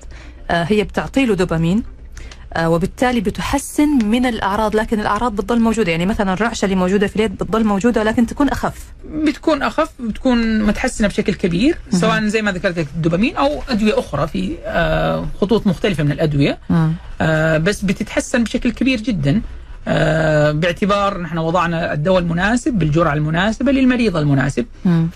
آه، 0.50 0.62
هي 0.64 0.84
بتعطي 0.84 1.26
له 1.26 1.34
دوبامين 1.34 1.82
آه، 2.54 2.70
وبالتالي 2.70 3.20
بتحسن 3.20 3.88
من 4.04 4.26
الأعراض 4.26 4.76
لكن 4.76 5.00
الأعراض 5.00 5.36
بتضل 5.36 5.60
موجودة. 5.60 5.90
يعني 5.90 6.06
مثلا 6.06 6.32
الرعشة 6.32 6.64
اللي 6.64 6.76
موجودة 6.76 7.06
في 7.06 7.16
اليد 7.16 7.32
بتضل 7.34 7.64
موجودة 7.64 8.02
لكن 8.02 8.26
تكون 8.26 8.48
أخف. 8.48 8.84
بتكون 9.26 9.62
أخف 9.62 9.90
بتكون 10.00 10.62
متحسنة 10.62 11.08
بشكل 11.08 11.34
كبير 11.34 11.78
سواء 11.90 12.26
زي 12.26 12.42
ما 12.42 12.52
ذكرت 12.52 12.78
لك 12.78 12.86
الدوبامين 12.96 13.36
أو 13.36 13.62
أدوية 13.68 13.98
أخرى 13.98 14.26
في 14.26 14.56
خطوط 15.40 15.66
مختلفة 15.66 16.04
من 16.04 16.12
الأدوية. 16.12 16.58
بس 17.58 17.80
بتتحسن 17.84 18.44
بشكل 18.44 18.72
كبير 18.72 19.00
جدا. 19.00 19.42
باعتبار 20.52 21.20
نحن 21.20 21.38
وضعنا 21.38 21.92
الدواء 21.92 22.18
المناسب 22.18 22.72
بالجرعة 22.72 23.12
المناسبة 23.14 23.72
للمريض 23.72 24.16
المناسب. 24.16 24.66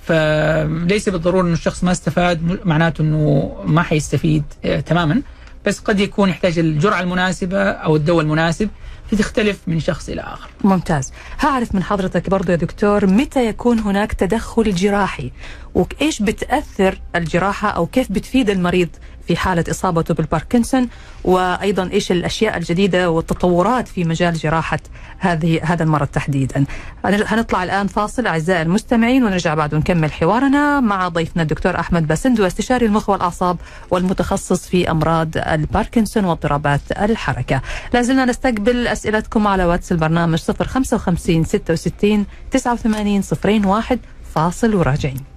فليس 0.05 1.09
بالضرورة 1.09 1.43
انه 1.43 1.53
الشخص 1.53 1.85
ما 1.85 1.93
استفاد 1.93 2.59
معناته 2.65 3.03
إنه 3.03 3.53
ما 3.65 3.83
حيستفيد 3.83 4.45
آه، 4.65 4.81
تماما. 4.81 5.23
بس 5.67 5.79
قد 5.79 6.01
يكون 6.01 6.29
يحتاج 6.29 6.59
الجرعة 6.59 7.01
المناسبة 7.01 7.63
أو 7.63 7.97
الدواء 7.97 8.25
المناسب 8.25 8.69
فتختلف 9.11 9.59
من 9.67 9.81
شخص 9.81 10.09
إلى 10.09 10.21
آخر. 10.21 10.49
ممتاز. 10.65 11.13
هعرف 11.41 11.75
من 11.75 11.83
حضرتك 11.83 12.31
برضو 12.31 12.51
يا 12.53 12.57
دكتور 12.57 13.07
متى 13.07 13.47
يكون 13.47 13.79
هناك 13.79 14.13
تدخل 14.13 14.75
جراحي؟ 14.75 15.33
وإيش 15.75 16.23
بتأثر 16.23 16.99
الجراحة 17.17 17.69
أو 17.69 17.87
كيف 17.87 18.13
بتفيد 18.13 18.51
المريض 18.51 18.89
في 19.29 19.37
حالة 19.37 19.65
إصابته 19.71 20.15
بالباركنسون 20.15 20.89
وأيضا 21.25 21.91
إيش 21.93 22.13
الأشياء 22.13 22.57
الجديدة 22.57 23.11
والتطورات 23.11 23.89
في 23.89 24.05
مجال 24.05 24.35
جراحة 24.35 24.79
هذه 25.19 25.61
هذا 25.63 25.83
المرض 25.83 26.07
تحديدا. 26.07 26.65
هن- 27.05 27.25
هنطلع 27.27 27.65
الآن 27.65 27.87
فاصل 27.87 28.27
أعزائي 28.27 28.63
المستمعين 28.63 29.25
ونرجع 29.25 29.55
بعد 29.55 29.75
ونكمل 29.75 30.13
حوارنا 30.13 30.81
مع 30.81 31.09
ضيفنا 31.09 31.43
الدكتور 31.43 31.81
أحمد 31.81 32.07
باسندو 32.07 32.47
استشاري 32.47 32.87
المخ 32.87 33.09
والأعصاب 33.09 33.57
والمتخصص 33.91 34.67
في 34.69 34.91
أمراض 34.91 35.29
الباركنسون 35.37 36.25
واضطرابات 36.25 36.81
الحركة. 37.01 37.61
لازلنا 37.95 38.25
نستقبل 38.25 38.87
أسئلتكم 38.87 39.47
على 39.47 39.65
واتس 39.65 39.93
البرنامج 39.93 40.39
055 40.39 41.45
66 41.45 42.27
89 42.51 43.23
01 43.67 43.99
فاصل 44.35 44.75
وراجعين. 44.75 45.32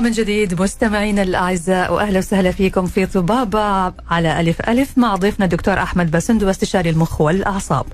الله 0.00 0.10
من 0.10 0.16
جديد 0.16 0.62
مستمعينا 0.62 1.22
الأعزاء 1.22 1.92
وأهلا 1.92 2.18
وسهلا 2.18 2.50
فيكم 2.50 2.86
في 2.86 3.06
طبابه 3.06 3.92
على 4.10 4.40
ألف 4.40 4.60
ألف 4.68 4.98
مع 4.98 5.16
ضيفنا 5.16 5.44
الدكتور 5.44 5.82
أحمد 5.82 6.10
باسندو 6.10 6.50
استشاري 6.50 6.90
المخ 6.90 7.20
والأعصاب. 7.20 7.86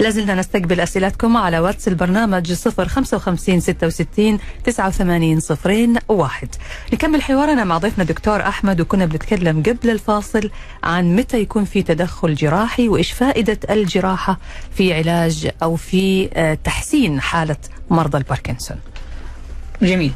لازلنا 0.00 0.34
نستقبل 0.34 0.80
أسئلتكم 0.80 1.36
على 1.36 1.58
واتس 1.58 1.88
البرنامج 1.88 2.52
055 2.52 3.60
66 3.60 4.38
89 4.64 5.40
صفرين 5.40 5.96
واحد. 6.08 6.48
نكمل 6.92 7.22
حوارنا 7.22 7.64
مع 7.64 7.78
ضيفنا 7.78 8.02
الدكتور 8.02 8.40
أحمد 8.40 8.80
وكنا 8.80 9.06
بنتكلم 9.06 9.62
قبل 9.62 9.90
الفاصل 9.90 10.50
عن 10.84 11.16
متى 11.16 11.40
يكون 11.40 11.64
في 11.64 11.82
تدخل 11.82 12.34
جراحي 12.34 12.88
وإيش 12.88 13.12
فائدة 13.12 13.58
الجراحة 13.70 14.38
في 14.76 14.94
علاج 14.94 15.50
أو 15.62 15.76
في 15.76 16.30
آه، 16.34 16.58
تحسين 16.64 17.20
حالة 17.20 17.56
مرضى 17.90 18.18
الباركنسون. 18.18 18.76
جميل 19.82 20.12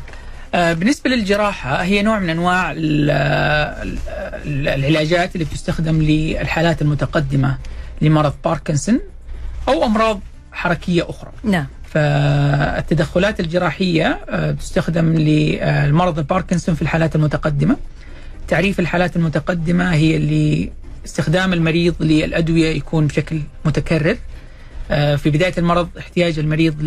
بالنسبة 0.52 1.10
للجراحة 1.10 1.82
هي 1.82 2.02
نوع 2.02 2.18
من 2.18 2.30
أنواع 2.30 2.72
ال- 2.72 3.10
ال- 4.46 4.68
العلاجات 4.68 5.34
اللي 5.34 5.44
بتستخدم 5.44 6.02
للحالات 6.02 6.82
المتقدمة 6.82 7.58
لمرض 8.02 8.34
باركنسون 8.44 9.00
أو 9.68 9.84
أمراض 9.84 10.20
حركية 10.52 11.10
أخرى. 11.10 11.30
نعم. 11.44 11.66
فالتدخلات 11.92 13.40
الجراحية 13.40 14.18
آه، 14.28 14.50
تستخدم 14.50 15.12
للمرض 15.14 16.18
الباركنسون 16.18 16.74
في 16.74 16.82
الحالات 16.82 17.16
المتقدمة. 17.16 17.76
تعريف 18.48 18.80
الحالات 18.80 19.16
المتقدمة 19.16 19.94
هي 19.94 20.16
اللي 20.16 20.70
استخدام 21.06 21.52
المريض 21.52 21.94
للأدوية 22.00 22.76
يكون 22.76 23.06
بشكل 23.06 23.40
متكرر. 23.64 24.16
آه، 24.90 25.16
في 25.16 25.30
بداية 25.30 25.54
المرض 25.58 25.88
احتياج 25.98 26.38
المريض 26.38 26.82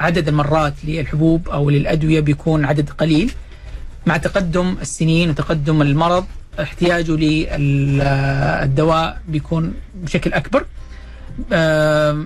لعدد 0.00 0.28
المرات 0.28 0.74
للحبوب 0.84 1.48
أو 1.48 1.70
للأدوية 1.70 2.20
بيكون 2.20 2.64
عدد 2.64 2.90
قليل 2.90 3.32
مع 4.06 4.16
تقدم 4.16 4.76
السنين 4.80 5.30
وتقدم 5.30 5.82
المرض 5.82 6.24
احتياجه 6.60 7.12
للدواء 7.56 9.20
بيكون 9.28 9.74
بشكل 9.94 10.32
أكبر 10.32 10.64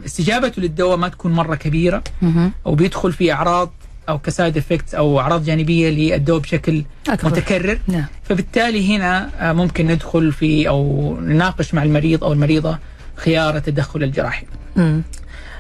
استجابته 0.07 0.63
للدواء 0.63 0.97
ما 0.97 1.09
تكون 1.09 1.33
مرة 1.33 1.55
كبيرة 1.55 2.03
مهم. 2.23 2.53
أو 2.67 2.75
بيدخل 2.75 3.13
في 3.13 3.33
أعراض 3.33 3.73
أو 4.09 4.19
ك 4.19 4.26
side 4.26 4.57
effect 4.57 4.95
أو 4.95 5.21
أعراض 5.21 5.45
جانبية 5.45 5.91
للدواء 5.91 6.41
بشكل 6.41 6.85
أكبر. 7.09 7.31
متكرر 7.31 7.79
نعم. 7.89 8.05
فبالتالي 8.25 8.97
هنا 8.97 9.31
آه، 9.41 9.53
ممكن 9.53 9.87
ندخل 9.87 10.33
في 10.33 10.69
أو 10.69 11.17
نناقش 11.21 11.75
مع 11.75 11.83
المريض 11.83 12.25
أو 12.25 12.33
المريضة 12.33 12.79
خيار 13.17 13.57
التدخل 13.57 14.03
الجراحي. 14.03 14.47
مم. 14.77 15.03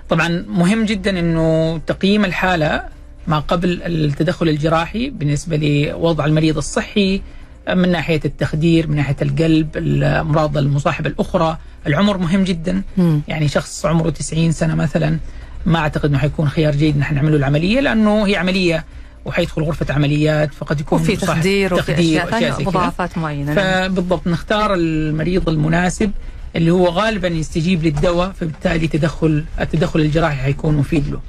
طبعا 0.09 0.45
مهم 0.49 0.85
جدا 0.85 1.19
إنه 1.19 1.79
تقييم 1.87 2.25
الحالة 2.25 2.83
ما 3.27 3.39
قبل 3.39 3.83
التدخل 3.83 4.49
الجراحي 4.49 5.11
بالنسبة 5.11 5.57
لوضع 5.57 6.25
المريض 6.25 6.57
الصحي 6.57 7.23
من 7.69 7.93
ناحية 7.93 8.21
التخدير، 8.25 8.87
من 8.89 8.97
ناحية 8.97 9.17
القلب، 9.23 9.77
الأمراض 9.77 10.59
المصاحبة 10.59 11.11
الأخرى، 11.11 11.59
العمر 11.87 12.19
مهم 12.19 12.45
جدا. 12.45 12.83
يعني 13.29 13.49
شخص 13.49 13.87
عمره 13.87 14.11
90 14.11 14.53
سنة 14.53 14.75
مثلا 14.75 15.19
ما 15.67 15.79
أعتقد 15.79 16.05
إنه 16.11 16.19
حيكون 16.19 16.49
خيار 16.49 16.77
جيد 16.77 16.99
نحن 16.99 17.15
نعمل 17.15 17.31
له 17.31 17.37
العملية 17.37 17.81
لأنه 17.81 18.27
هي 18.27 18.37
عملية 18.37 18.85
وحيدخل 19.25 19.63
غرفة 19.63 19.95
عمليات 19.95 20.55
فقد 20.55 20.81
يكون 20.81 21.01
وفي 21.01 21.17
تخدير 21.17 21.75
وفي 21.75 21.83
تخدير 21.83 21.99
أشياء 22.23 22.31
ثانية 22.31 22.51
زي 22.51 22.57
كذا. 22.57 22.71
مضاعفات 22.71 23.19
معينة 23.19 23.55
نعم. 23.55 23.89
فبالضبط 23.89 24.27
نختار 24.27 24.75
المريض 24.75 25.49
المناسب 25.49 26.11
اللي 26.57 26.71
هو 26.71 26.87
غالبا 26.89 27.29
يستجيب 27.29 27.85
للدواء 27.85 28.33
فبالتالي 28.33 28.89
تدخل 28.89 29.45
التدخل 29.61 30.01
الجراحي 30.01 30.37
حيكون 30.37 30.77
مفيد 30.77 31.09
له. 31.09 31.21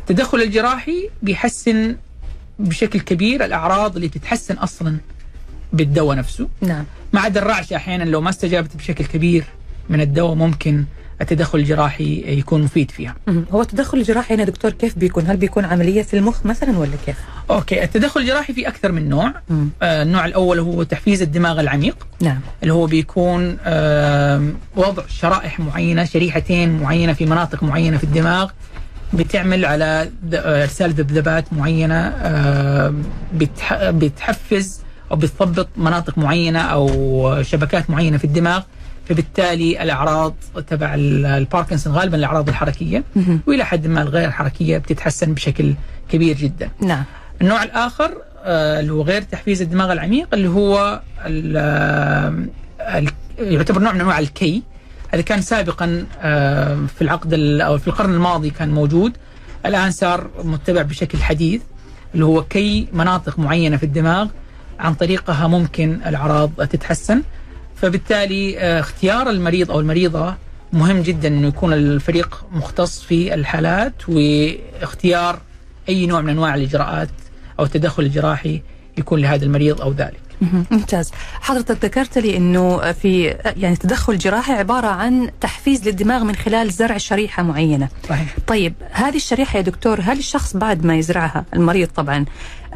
التدخل 0.00 0.42
الجراحي 0.42 1.08
بيحسن 1.22 1.96
بشكل 2.58 3.00
كبير 3.00 3.44
الأعراض 3.44 3.94
اللي 3.96 4.08
بتتحسن 4.08 4.54
أصلا 4.54 4.96
بالدواء 5.72 6.16
نفسه. 6.16 6.48
نعم. 6.60 6.84
ما 7.12 7.20
عدا 7.20 7.40
الرعشه 7.42 7.76
أحيانا 7.76 8.04
لو 8.04 8.20
ما 8.20 8.30
استجابت 8.30 8.76
بشكل 8.76 9.04
كبير 9.04 9.44
من 9.90 10.00
الدواء 10.00 10.34
ممكن 10.34 10.84
التدخل 11.20 11.58
الجراحي 11.58 12.24
يكون 12.38 12.62
مفيد 12.62 12.90
فيها. 12.90 13.14
هو 13.52 13.62
التدخل 13.62 13.98
الجراحي 13.98 14.34
هنا 14.34 14.44
دكتور 14.44 14.70
كيف 14.70 14.98
بيكون؟ 14.98 15.26
هل 15.26 15.36
بيكون 15.36 15.64
عملية 15.64 16.02
في 16.02 16.16
المخ 16.16 16.46
مثلا 16.46 16.78
ولا 16.78 16.90
كيف؟ 17.06 17.16
okay 17.50 17.84
التدخل 17.84 18.20
الجراحي 18.20 18.52
في 18.52 18.68
أكثر 18.68 18.92
من 18.92 19.08
نوع. 19.08 19.32
آه 19.82 20.02
النوع 20.02 20.24
الأول 20.26 20.58
هو 20.58 20.82
تحفيز 20.82 21.22
الدماغ 21.22 21.60
العميق 21.60 22.06
نعم 22.20 22.40
اللي 22.62 22.72
هو 22.74 22.86
بيكون 22.86 23.56
آم، 23.64 24.54
وضع 24.76 25.02
شرائح 25.08 25.60
معينة 25.60 26.04
شريحتين 26.04 26.78
معينة 26.82 27.12
في 27.12 27.26
مناطق 27.26 27.62
معينة 27.62 27.96
في 27.96 28.04
الدماغ 28.04 28.50
بتعمل 29.12 29.64
على 29.64 30.10
آه، 30.34 30.62
إرسال 30.62 30.90
ذبذبات 30.92 31.52
معينة 31.52 32.08
بتح- 33.34 33.90
بتحفز 33.90 34.80
أو 35.10 35.16
بتثبط 35.16 35.68
مناطق 35.76 36.18
معينة 36.18 36.58
أو 36.60 37.42
شبكات 37.42 37.90
معينة 37.90 38.16
في 38.18 38.24
الدماغ 38.24 38.62
فبالتالي 39.12 39.82
الأعراض 39.82 40.34
تبع 40.66 40.94
ال- 40.94 41.26
الباركنسون 41.26 41.92
غالبا 41.92 42.16
الأعراض 42.16 42.48
الحركية. 42.48 43.04
وإلى 43.46 43.64
حد 43.64 43.86
ما 43.86 44.02
الغير 44.02 44.30
حركيه 44.30 44.78
بتتحسن 44.78 45.34
بشكل 45.34 45.74
كبير 46.08 46.36
جدا. 46.36 46.68
نعم 46.80 47.04
النوع 47.42 47.62
الآخر 47.62 48.10
آه، 48.44 48.80
اللي 48.80 48.92
هو 48.92 49.02
غير 49.02 49.22
تحفيز 49.22 49.62
الدماغ 49.62 49.92
العميق 49.92 50.28
اللي 50.34 50.48
هو 50.48 51.00
آه، 51.26 52.34
يعتبر 53.38 53.80
نوع 53.80 53.92
من 53.92 54.00
أنواع 54.00 54.18
الكي 54.18 54.62
هذا 55.14 55.22
كان 55.22 55.40
سابقا 55.42 56.06
آه، 56.22 56.78
في 56.96 57.02
العقد 57.02 57.32
ال- 57.32 57.60
أو 57.60 57.78
في 57.78 57.88
القرن 57.88 58.14
الماضي 58.14 58.50
كان 58.50 58.70
موجود 58.70 59.12
الآن 59.66 59.90
صار 59.90 60.30
متبع 60.44 60.82
بشكل 60.82 61.18
حديث 61.22 61.62
اللي 62.14 62.24
هو 62.24 62.42
كي 62.44 62.88
مناطق 62.92 63.38
معينة 63.38 63.76
في 63.76 63.82
الدماغ 63.82 64.26
عن 64.80 64.94
طريقها 64.94 65.46
ممكن 65.46 65.98
الأعراض 66.06 66.50
تتحسن 66.56 67.22
فبالتالي 67.82 68.58
آه، 68.58 68.80
اختيار 68.80 69.30
المريض 69.30 69.70
أو 69.70 69.80
المريضة 69.80 70.34
مهم 70.72 71.02
جدا 71.02 71.28
إنه 71.28 71.48
يكون 71.48 71.72
الفريق 71.72 72.44
مختص 72.52 73.02
في 73.02 73.34
الحالات 73.34 73.92
واختيار 74.08 75.40
أي 75.88 76.06
نوع 76.06 76.20
من 76.20 76.28
أنواع 76.28 76.54
الإجراءات 76.54 77.08
أو 77.58 77.64
التدخل 77.64 78.02
الجراحي 78.02 78.62
يكون 78.98 79.20
لهذا 79.20 79.44
المريض 79.44 79.80
أو 79.80 79.92
ذلك. 79.92 80.20
ممتاز 80.70 81.10
حضرتك 81.40 81.84
ذكرت 81.84 82.18
لي 82.18 82.36
إنه 82.36 82.92
في 82.92 83.24
يعني 83.56 83.76
تدخل 83.76 84.18
جراحي 84.18 84.52
عبارة 84.52 84.86
عن 84.86 85.30
تحفيز 85.40 85.88
للدماغ 85.88 86.24
من 86.24 86.36
خلال 86.36 86.70
زرع 86.70 86.98
شريحة 86.98 87.42
معينة 87.42 87.88
صحيح. 88.08 88.36
طيب 88.46 88.74
هذه 88.90 89.16
الشريحة 89.16 89.56
يا 89.56 89.62
دكتور 89.62 90.00
هل 90.00 90.18
الشخص 90.18 90.56
بعد 90.56 90.84
ما 90.84 90.96
يزرعها 90.96 91.44
المريض 91.54 91.88
طبعا 91.88 92.24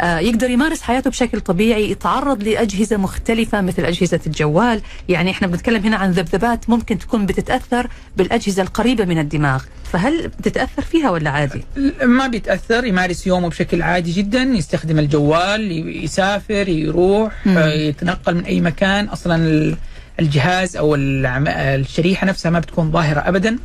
يقدر 0.03 0.51
يمارس 0.51 0.83
حياته 0.83 1.11
بشكل 1.11 1.41
طبيعي 1.41 1.91
يتعرض 1.91 2.43
لأجهزة 2.43 2.97
مختلفة 2.97 3.61
مثل 3.61 3.85
أجهزة 3.85 4.21
الجوال 4.27 4.81
يعني 5.09 5.31
إحنا 5.31 5.47
بنتكلم 5.47 5.83
هنا 5.83 5.97
عن 5.97 6.11
ذبذبات 6.11 6.71
ممكن 6.71 6.99
تكون 6.99 7.27
بتتأثر 7.27 7.87
بالأجهزة 8.17 8.63
القريبة 8.63 9.05
من 9.05 9.19
الدماغ 9.19 9.63
فهل 9.93 10.29
بتتأثر 10.29 10.83
فيها 10.83 11.11
ولا 11.11 11.31
عادي؟ 11.31 11.63
ما 12.05 12.27
بيتأثر 12.27 12.85
يمارس 12.85 13.27
يومه 13.27 13.49
بشكل 13.49 13.83
عادي 13.83 14.13
جدا 14.13 14.43
يستخدم 14.43 14.99
الجوال 14.99 15.73
يسافر 16.05 16.69
يروح 16.69 17.47
مم. 17.47 17.57
آه، 17.59 17.73
يتنقل 17.73 18.35
من 18.35 18.45
أي 18.45 18.61
مكان 18.61 19.05
أصلا 19.05 19.37
ال- 19.37 19.77
الجهاز 20.21 20.77
أو 20.77 20.95
الشريحة 20.95 22.27
نفسها 22.27 22.51
ما 22.51 22.59
بتكون 22.59 22.91
ظاهرة 22.93 23.21
ابدا. 23.21 23.59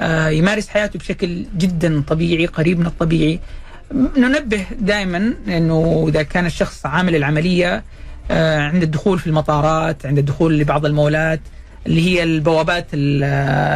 آه، 0.00 0.28
يمارس 0.28 0.68
حياته 0.68 0.98
بشكل 0.98 1.44
جدا 1.58 2.02
طبيعي 2.08 2.46
قريب 2.46 2.78
من 2.78 2.86
الطبيعي 2.86 3.40
ننبه 4.16 4.64
دائما 4.80 5.34
إنه 5.48 6.04
إذا 6.08 6.22
كان 6.22 6.46
الشخص 6.46 6.86
عامل 6.86 7.16
العملية 7.16 7.82
آه، 8.30 8.58
عند 8.60 8.82
الدخول 8.82 9.18
في 9.18 9.26
المطارات 9.26 10.06
عند 10.06 10.18
الدخول 10.18 10.58
لبعض 10.58 10.86
المولات 10.86 11.40
اللي 11.86 12.00
هي 12.06 12.22
البوابات 12.22 12.86
ال- 12.94 13.24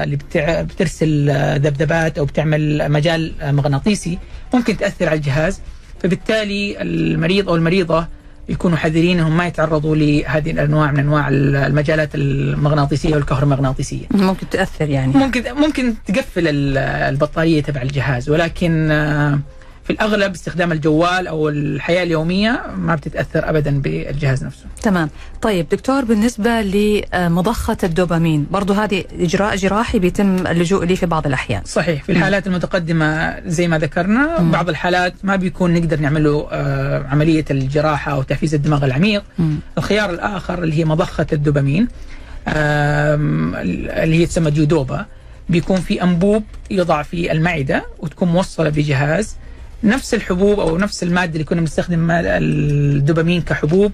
اللي 0.05 0.17
بترسل 0.65 1.31
ذبذبات 1.59 2.19
أو 2.19 2.25
بتعمل 2.25 2.93
مجال 2.93 3.33
مغناطيسي 3.43 4.19
ممكن 4.55 4.77
تأثر 4.77 5.09
على 5.09 5.17
الجهاز 5.17 5.61
فبالتالي 6.03 6.83
المريض 6.83 7.49
أو 7.49 7.55
المريضة 7.55 8.07
يكونوا 8.49 8.77
حذرين 8.77 9.19
إنهم 9.19 9.37
ما 9.37 9.47
يتعرضوا 9.47 9.97
لهذه 9.97 10.51
الأنواع 10.51 10.91
من 10.93 10.99
أنواع 10.99 11.29
المجالات 11.31 12.11
المغناطيسية 12.15 13.15
والكهرومغناطيسيه. 13.15 14.05
ممكن 14.11 14.49
تأثر 14.51 14.89
يعني 14.91 15.13
ممكن 15.13 15.43
ممكن 15.57 15.95
تقفل 16.07 16.49
ال- 16.49 16.79
البطارية 16.79 17.63
تبع 17.63 17.83
الجهاز 17.83 18.31
ولكن 18.31 18.91
آه، 18.91 19.39
في 19.87 19.93
الأغلب 19.93 20.33
استخدام 20.35 20.73
الجوال 20.73 21.27
أو 21.27 21.49
الحياة 21.49 22.03
اليومية 22.03 22.63
ما 22.77 22.95
بتتأثر 22.95 23.49
ابدا 23.51 23.81
بالجهاز 23.81 24.45
نفسه. 24.45 24.65
تمام 24.83 25.11
طيب 25.43 25.69
دكتور 25.69 26.05
بالنسبة 26.05 26.61
لمضخة 26.63 27.77
الدوبامين 27.85 28.47
برضو 28.51 28.73
هذه 28.73 29.05
إجراء 29.21 29.57
جراحي 29.57 29.99
بيتم 29.99 30.47
اللجوء 30.47 30.85
إليه 30.85 30.95
في 30.95 31.07
بعض 31.07 31.27
الأحيان 31.27 31.63
صحيح 31.65 32.03
في 32.03 32.13
الحالات 32.13 32.47
المتقدمة 32.47 33.41
زي 33.47 33.69
ما 33.69 33.79
ذكرنا 33.79 34.41
مم. 34.41 34.51
بعض 34.51 34.69
الحالات 34.69 35.15
ما 35.25 35.37
بيكون 35.37 35.75
نقدر 35.75 36.01
نعمله 36.01 36.49
آه، 36.53 37.07
عملية 37.09 37.45
الجراحة 37.51 38.13
أو 38.13 38.23
تحفيز 38.23 38.55
الدماغ 38.55 38.85
العميق 38.85 39.23
مم. 39.39 39.57
الخيار 39.79 40.11
الآخر 40.11 40.63
اللي 40.63 40.79
هي 40.79 40.85
مضخة 40.85 41.27
الدوبامين 41.33 41.89
اللي 42.49 44.17
هي 44.21 44.27
تسمى 44.27 44.51
جودوبا 44.51 45.07
بيكون 45.49 45.81
في 45.81 46.03
أنبوب 46.03 46.43
يضع 46.71 47.03
في 47.03 47.33
المعدة 47.33 47.87
وتكون 47.99 48.29
موصلة 48.29 48.69
بجهاز 48.71 49.37
نفس 49.85 50.15
الحبوب 50.15 50.61
أو 50.61 50.79
نفس 50.79 51.03
المادة 51.03 51.33
اللي 51.33 51.45
كنا 51.45 51.61
بنستخدم 51.61 52.11
الدوبامين 52.11 53.43
كحبوب 53.43 53.93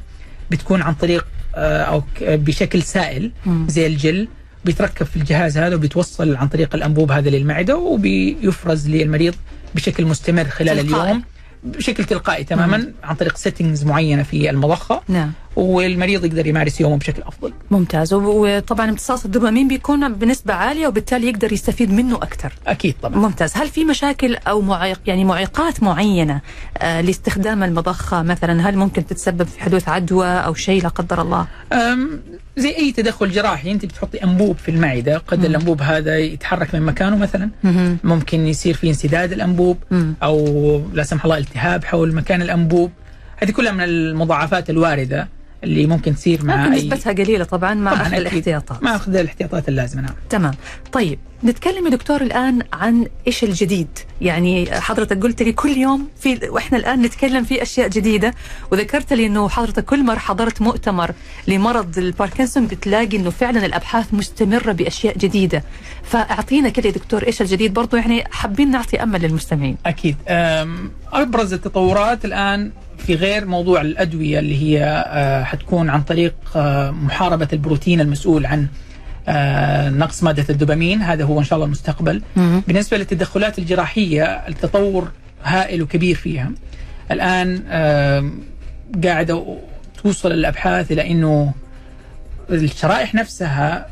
بتكون 0.51 0.83
عن 0.83 0.95
طريق 0.95 1.27
آه، 1.55 1.83
أو 1.83 2.03
بشكل 2.21 2.83
سائل. 2.83 3.31
زي 3.69 3.87
الجل 3.87 4.29
بيتركب 4.65 5.07
في 5.07 5.17
الجهاز 5.17 5.59
هذا 5.59 5.75
وبيتوصل 5.75 6.37
عن 6.37 6.49
طريق 6.49 6.75
الأنبوب 6.75 7.13
هذا 7.13 7.31
للمعدة 7.31 7.77
وبيفرز 7.77 8.89
للمريض 8.89 9.35
بشكل 9.75 10.05
مستمر 10.07 10.45
خلال 10.45 10.87
تلقائي. 10.87 11.05
اليوم 11.11 11.23
بشكل 11.65 12.05
تلقائي 12.05 12.45
تماما 12.45 12.93
عن 13.05 13.15
طريق 13.15 13.37
سيتنجز 13.37 13.85
معينة 13.85 14.23
في 14.23 14.51
المضخة. 14.51 15.01
نعم. 15.09 15.33
والمريض 15.57 16.25
يقدر 16.25 16.47
يمارس 16.47 16.81
يومه 16.81 16.97
بشكل 16.97 17.23
أفضل. 17.23 17.53
ممتاز. 17.71 18.15
وطبعا 18.15 18.91
امتصاص 18.91 19.25
الدوبامين 19.25 19.69
بيكون 19.69 20.15
بنسبة 20.15 20.55
عالية 20.55 20.87
وبالتالي 20.87 21.29
يقدر 21.29 21.53
يستفيد 21.53 21.93
منه 21.93 22.17
أكثر. 22.17 22.53
أكيد 22.67 22.95
طبعا. 23.03 23.17
ممتاز. 23.17 23.53
هل 23.57 23.69
في 23.69 23.85
مشاكل 23.85 24.35
أو 24.35 24.61
معيق 24.61 25.01
يعني 25.07 25.25
معيقات 25.25 25.83
معينة 25.83 26.41
آه 26.79 27.01
لاستخدام 27.01 27.63
المضخة 27.63 28.23
مثلا؟ 28.23 28.69
هل 28.69 28.77
ممكن 28.77 29.07
تتسبب 29.07 29.47
في 29.47 29.61
حدوث 29.61 29.89
عدوى 29.89 30.27
أو 30.27 30.55
شيء 30.55 30.83
لا 30.83 30.89
قدر 30.89 31.23
الله؟ 31.23 31.47
زي 32.57 32.77
أي 32.77 32.93
تدخل 32.93 33.31
جراحي 33.31 33.73
انت 33.73 33.85
بتحطي 33.85 34.25
أنبوب 34.25 34.57
في 34.59 34.71
المعده 34.71 35.19
قد 35.19 35.45
الأنبوب 35.45 35.83
هذا 35.83 36.19
يتحرك 36.19 36.75
من 36.75 36.83
مكانه 36.83 37.17
مثلا 37.17 37.51
مهم. 37.65 37.99
ممكن 38.05 38.47
يصير 38.47 38.75
في 38.75 38.89
انسداد 38.89 39.33
الأنبوب 39.33 39.79
مم. 39.91 40.15
أو 40.23 40.83
لا 40.93 41.03
سمح 41.03 41.25
الله 41.25 41.39
التهاب 41.39 41.85
حول 41.85 42.15
مكان 42.15 42.43
الأنبوب 42.43 42.91
هذه 43.37 43.51
كلها 43.51 43.73
من 43.73 43.81
المضاعفات 43.85 44.71
الواردة 44.71 45.29
اللي 45.65 45.87
ممكن 45.87 46.15
تصير 46.15 46.45
مع 46.45 46.69
نسبتها 46.69 47.13
قليلة 47.13 47.45
طبعا 47.45 47.75
مع 47.75 47.91
طبعاً 47.93 48.03
أخذ 48.03 48.13
أكيد. 48.15 48.27
الاحتياطات 48.27 48.83
مع 48.83 48.97
أخذ 48.97 49.17
الاحتياطات 49.17 49.69
اللازمة 49.69 50.03
نعم 50.03 50.15
تمام 50.31 50.55
طيب 50.93 51.19
نتكلم 51.45 51.85
يا 51.87 51.91
دكتور 51.91 52.23
الآن 52.23 52.63
عن 52.73 53.07
إيش 53.27 53.45
الجديد. 53.45 53.89
يعني 54.21 54.81
حضرتك 54.81 55.23
قلت 55.23 55.43
لي 55.43 55.53
كل 55.53 55.77
يوم 55.77 56.09
في 56.21 56.49
وإحنا 56.49 56.79
الآن 56.79 57.03
نتكلم 57.03 57.45
في 57.45 57.63
أشياء 57.63 57.89
جديدة 57.89 58.35
وذكرت 58.71 59.13
لي 59.13 59.27
أنه 59.27 59.49
حضرتك 59.49 59.85
كل 59.85 60.05
مرة 60.05 60.19
حضرت 60.19 60.63
مؤتمر 60.63 61.11
لمرض 61.49 61.99
الباركنسون 61.99 62.67
بتلاقي 62.67 63.17
أنه 63.17 63.31
فعلا 63.31 63.67
الأبحاث 63.67 64.15
مستمرة 64.15 64.73
بأشياء 64.73 65.19
جديدة. 65.19 65.65
فأعطينا 66.03 66.69
كده 66.69 66.87
يا 66.89 66.93
دكتور 66.95 67.27
إيش 67.27 67.43
الجديد. 67.43 67.75
برضو 67.75 67.97
يعني 67.97 68.25
حابين 68.31 68.71
نعطي 68.71 69.03
أمل 69.03 69.21
للمستمعين. 69.23 69.77
أكيد. 69.87 70.17
أبرز 71.13 71.53
التطورات 71.53 72.25
الآن 72.25 72.71
في 72.99 73.15
غير 73.15 73.47
موضوع 73.47 73.81
الأدوية 73.81 74.39
اللي 74.39 74.63
هي 74.63 75.05
آه، 75.07 75.45
حتكون 75.45 75.91
عن 75.91 76.03
طريق 76.03 76.35
آه، 76.57 76.91
محاربة 76.91 77.49
البروتين 77.53 78.01
المسؤول 78.01 78.47
عن 78.47 78.67
نقص 79.99 80.23
مادة 80.23 80.45
الدوبامين. 80.51 81.03
هذا 81.03 81.25
هو 81.25 81.39
إن 81.39 81.45
شاء 81.45 81.57
الله 81.57 81.67
المستقبل. 81.67 82.23
مم. 82.37 82.63
بالنسبة 82.67 82.97
للتدخلات 82.97 83.59
الجراحية 83.59 84.25
التطور 84.25 85.11
هائل 85.45 85.83
وكبير 85.83 86.15
فيها. 86.17 86.51
الآن 87.11 87.63
آم، 87.69 88.41
قاعدة 89.05 89.59
توصل 90.03 90.33
الأبحاث 90.33 90.93
إلى 90.93 91.11
إنه 91.11 91.53
الشرائح 92.51 93.15
نفسها 93.15 93.87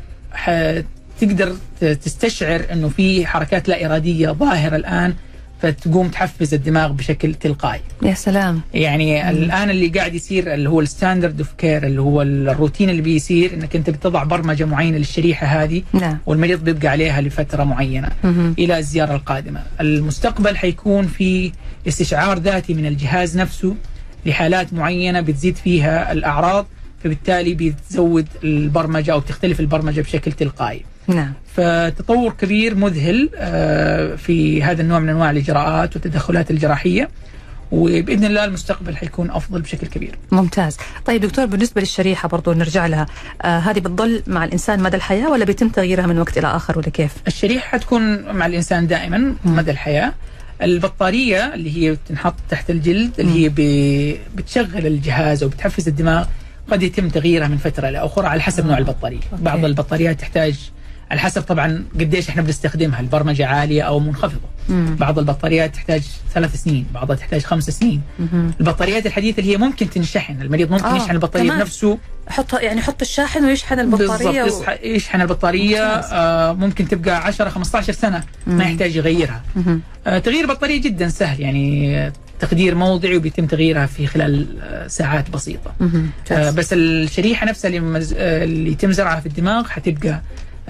تقدر 1.21 1.55
تستشعر 1.79 2.65
إنه 2.71 2.89
في 2.89 3.25
حركات 3.25 3.67
لا 3.69 3.85
إرادية 3.85 4.29
ظاهرة 4.29 4.75
الآن 4.75 5.13
فتقوم 5.61 6.07
تحفز 6.07 6.53
الدماغ 6.53 6.91
بشكل 6.91 7.33
تلقائي 7.33 7.81
يا 8.03 8.13
سلام 8.13 8.61
يعني 8.73 9.29
الآن 9.29 9.69
اللي 9.69 9.87
قاعد 9.87 10.15
يصير 10.15 10.53
اللي 10.53 10.69
هو 10.69 10.81
ال 10.81 10.87
standard 10.87 11.39
of 11.39 11.53
care 11.57 11.83
اللي 11.85 12.01
هو 12.01 12.21
الروتين 12.21 12.89
اللي 12.89 13.01
بيصير 13.01 13.53
إنك 13.53 13.75
أنت 13.75 13.89
بتضع 13.89 14.23
برمجة 14.23 14.65
معينة 14.65 14.97
للشريحة 14.97 15.47
هذه 15.47 15.83
نعم 15.93 16.17
والمريض 16.25 16.63
بيبقى 16.63 16.87
عليها 16.87 17.21
لفترة 17.21 17.63
معينة 17.63 18.09
مهم. 18.23 18.55
إلى 18.59 18.77
الزيارة 18.79 19.15
القادمة. 19.15 19.63
المستقبل 19.81 20.57
حيكون 20.57 21.07
في 21.07 21.51
استشعار 21.87 22.39
ذاتي 22.39 22.73
من 22.73 22.85
الجهاز 22.85 23.37
نفسه 23.37 23.75
لحالات 24.25 24.73
معينة 24.73 25.21
بتزيد 25.21 25.55
فيها 25.55 26.11
الأعراض 26.11 26.65
فبالتالي 27.03 27.53
بتزود 27.53 28.27
البرمجة 28.43 29.11
أو 29.11 29.19
بتختلف 29.19 29.59
البرمجة 29.59 30.01
بشكل 30.01 30.31
تلقائي. 30.31 30.81
نعم. 31.15 31.33
فتطور 31.55 32.33
كبير 32.33 32.75
مذهل 32.75 33.29
آه، 33.35 34.15
في 34.15 34.63
هذا 34.63 34.81
النوع 34.81 34.99
من 34.99 35.09
أنواع 35.09 35.31
الإجراءات 35.31 35.95
والتدخلات 35.95 36.51
الجراحية 36.51 37.09
وبإذن 37.71 38.25
الله 38.25 38.45
المستقبل 38.45 38.97
حيكون 38.97 39.31
أفضل 39.31 39.61
بشكل 39.61 39.87
كبير. 39.87 40.17
ممتاز. 40.31 40.77
طيب 41.05 41.21
دكتور 41.21 41.45
بالنسبة 41.45 41.81
للشريحة 41.81 42.27
برضو 42.29 42.53
نرجع 42.53 42.85
لها 42.85 43.05
آه 43.41 43.59
هذه 43.59 43.79
بتضل 43.79 44.23
مع 44.27 44.43
الإنسان 44.43 44.79
مدى 44.79 44.97
الحياة 44.97 45.29
ولا 45.29 45.45
بيتم 45.45 45.69
تغييرها 45.69 46.07
من 46.07 46.19
وقت 46.19 46.37
إلى 46.37 46.47
آخر 46.47 46.77
ولا 46.77 46.89
كيف؟ 46.89 47.11
الشريحة 47.27 47.67
حتكون 47.67 48.33
مع 48.35 48.45
الإنسان 48.45 48.87
دائما 48.87 49.35
مدى 49.45 49.71
الحياة. 49.71 50.13
البطارية 50.61 51.53
اللي 51.53 51.77
هي 51.77 51.91
بتنحط 51.91 52.35
تحت 52.49 52.69
الجلد 52.69 53.19
اللي 53.19 53.45
هي 53.45 53.49
بتشغل 54.35 54.87
الجهاز 54.87 55.43
أو 55.43 55.49
بتحفز 55.49 55.87
الدماغ 55.87 56.25
قد 56.71 56.83
يتم 56.83 57.09
تغييرها 57.09 57.47
من 57.47 57.57
فترة 57.57 57.89
لاخرى 57.89 58.27
على 58.27 58.41
حسب 58.41 58.65
نوع 58.65 58.77
البطارية. 58.77 59.19
أوكي. 59.31 59.43
بعض 59.43 59.65
البطاريات 59.65 60.19
تحتاج 60.19 60.71
على 61.11 61.19
حسب 61.19 61.41
طبعا 61.41 61.85
قديش 61.99 62.29
إحنا 62.29 62.41
بنستخدمها 62.41 62.99
البرمجة 62.99 63.45
عالية 63.47 63.81
أو 63.81 63.99
منخفضة 63.99 64.39
مم. 64.69 64.95
بعض 64.99 65.19
البطاريات 65.19 65.75
تحتاج 65.75 66.01
ثلاث 66.33 66.55
سنين 66.63 66.85
بعضها 66.93 67.15
تحتاج 67.15 67.41
خمس 67.43 67.69
سنين 67.69 68.01
مهم. 68.19 68.51
البطاريات 68.59 69.05
الحديثة 69.05 69.39
اللي 69.39 69.51
هي 69.53 69.57
ممكن 69.57 69.89
تنشحن 69.89 70.41
المريض 70.41 70.71
ممكن 70.71 70.85
آه، 70.85 70.95
يشحن 70.95 71.11
البطارية 71.11 71.45
كمان. 71.47 71.57
بنفسه 71.59 71.97
حط 72.27 72.53
يعني 72.53 72.81
حط 72.81 73.01
الشاحن 73.01 73.45
ويشحن 73.45 73.79
البطارية 73.79 74.43
بالضبط 74.43 74.63
يصح- 74.63 74.83
يشحن 74.83 75.21
البطارية. 75.21 75.81
آه 75.83 76.53
ممكن 76.53 76.87
تبقى 76.87 77.15
10 77.25 77.49
15 77.49 77.93
سنة 77.93 78.23
مم. 78.47 78.57
ما 78.57 78.63
يحتاج 78.63 78.95
يغيرها. 78.95 79.41
آه 80.07 80.19
تغيير 80.19 80.43
البطاريه 80.43 80.81
جدا 80.81 81.09
سهل 81.09 81.39
يعني 81.41 82.11
تخدير 82.39 82.75
موضعي 82.75 83.17
وبيتم 83.17 83.45
تغييرها 83.45 83.85
في 83.85 84.07
خلال 84.07 84.47
آه 84.61 84.87
ساعات 84.87 85.29
بسيطة. 85.29 85.73
آه. 86.31 86.51
بس 86.51 86.73
الشريحة 86.73 87.45
نفسها 87.45 87.67
اللي, 87.69 87.79
مز... 87.79 88.13
آه 88.17 88.43
اللي 88.43 88.71
يتم 88.71 88.91
زرعها 88.91 89.19
في 89.19 89.25
الدماغ 89.25 89.67
حتبقى 89.67 90.21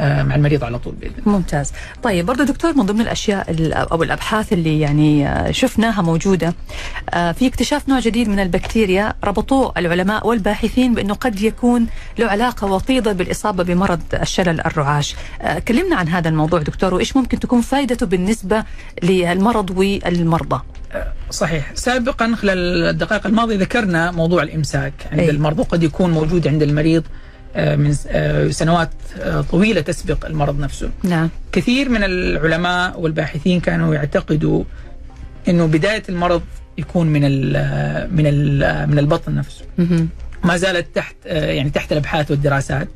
مع 0.02 0.36
المريض 0.36 0.64
على 0.64 0.80
طول 0.80 0.94
بإذن 0.96 1.14
الله. 1.20 1.38
ممتاز. 1.38 1.72
طيب 2.04 2.26
برضو 2.26 2.44
دكتور 2.44 2.74
من 2.78 2.86
ضمن 2.86 3.02
الأشياء 3.02 3.52
ال- 3.52 3.74
أو 3.74 4.04
الأبحاث 4.04 4.54
اللي 4.54 4.80
يعني 4.80 5.28
آه، 5.28 5.52
شفناها 5.52 6.02
موجودة 6.02 6.54
آه، 7.10 7.32
في 7.32 7.48
اكتشاف 7.48 7.90
نوع 7.90 8.00
جديد 8.00 8.30
من 8.30 8.40
البكتيريا 8.40 9.14
ربطوه 9.24 9.74
العلماء 9.78 10.28
والباحثين 10.28 10.94
بأنه 10.94 11.14
قد 11.14 11.42
يكون 11.42 11.88
له 12.20 12.28
علاقة 12.28 12.68
وطيدة 12.68 13.12
بالإصابة 13.14 13.64
بمرض 13.64 14.02
الشلل 14.14 14.62
الرعاش. 14.62 15.16
آه، 15.42 15.60
كلمنا 15.60 15.96
عن 15.96 16.08
هذا 16.08 16.30
الموضوع 16.30 16.60
دكتور 16.62 16.94
وإيش 16.94 17.16
ممكن 17.18 17.40
تكون 17.40 17.62
فائدته 17.62 18.06
بالنسبة 18.06 18.64
للمرض 19.04 19.70
والمرضى؟ 19.78 20.62
صحيح. 21.30 21.72
سابقا 21.76 22.36
خلال 22.36 22.84
الدقائق 22.90 23.28
الماضية 23.28 23.56
ذكرنا 23.58 24.12
موضوع 24.12 24.44
الإمساك 24.44 24.94
عند 25.12 25.20
أي. 25.20 25.30
المرضى 25.30 25.62
وقد 25.62 25.84
يكون 25.84 26.12
موجود 26.12 26.48
عند 26.48 26.62
المريض. 26.64 27.04
آه، 27.04 27.31
من 27.56 27.94
س- 27.94 28.08
آه، 28.10 28.50
سنوات 28.50 28.90
آه، 29.20 29.42
طويلة 29.42 29.82
تسبق 29.82 30.26
المرض 30.26 30.60
نفسه. 30.60 30.90
نعم. 31.04 31.30
كثير 31.52 31.90
من 31.90 32.04
العلماء 32.04 33.00
والباحثين 33.00 33.60
كانوا 33.60 33.96
يعتقدوا 33.96 34.64
إنه 35.48 35.66
بداية 35.66 36.04
المرض 36.10 36.42
يكون 36.78 37.08
من 37.08 37.22
ال 37.24 37.48
من 38.16 38.24
ال 38.28 38.90
من 38.90 39.00
البطن 39.00 39.36
نفسه. 39.36 39.66
مهم. 39.78 40.10
ما 40.44 40.58
زالت 40.58 40.96
تحت 40.96 41.16
آه، 41.28 41.52
يعني 41.52 41.70
تحت 41.70 41.92
الأبحاث 41.92 42.32
والدراسات. 42.32 42.88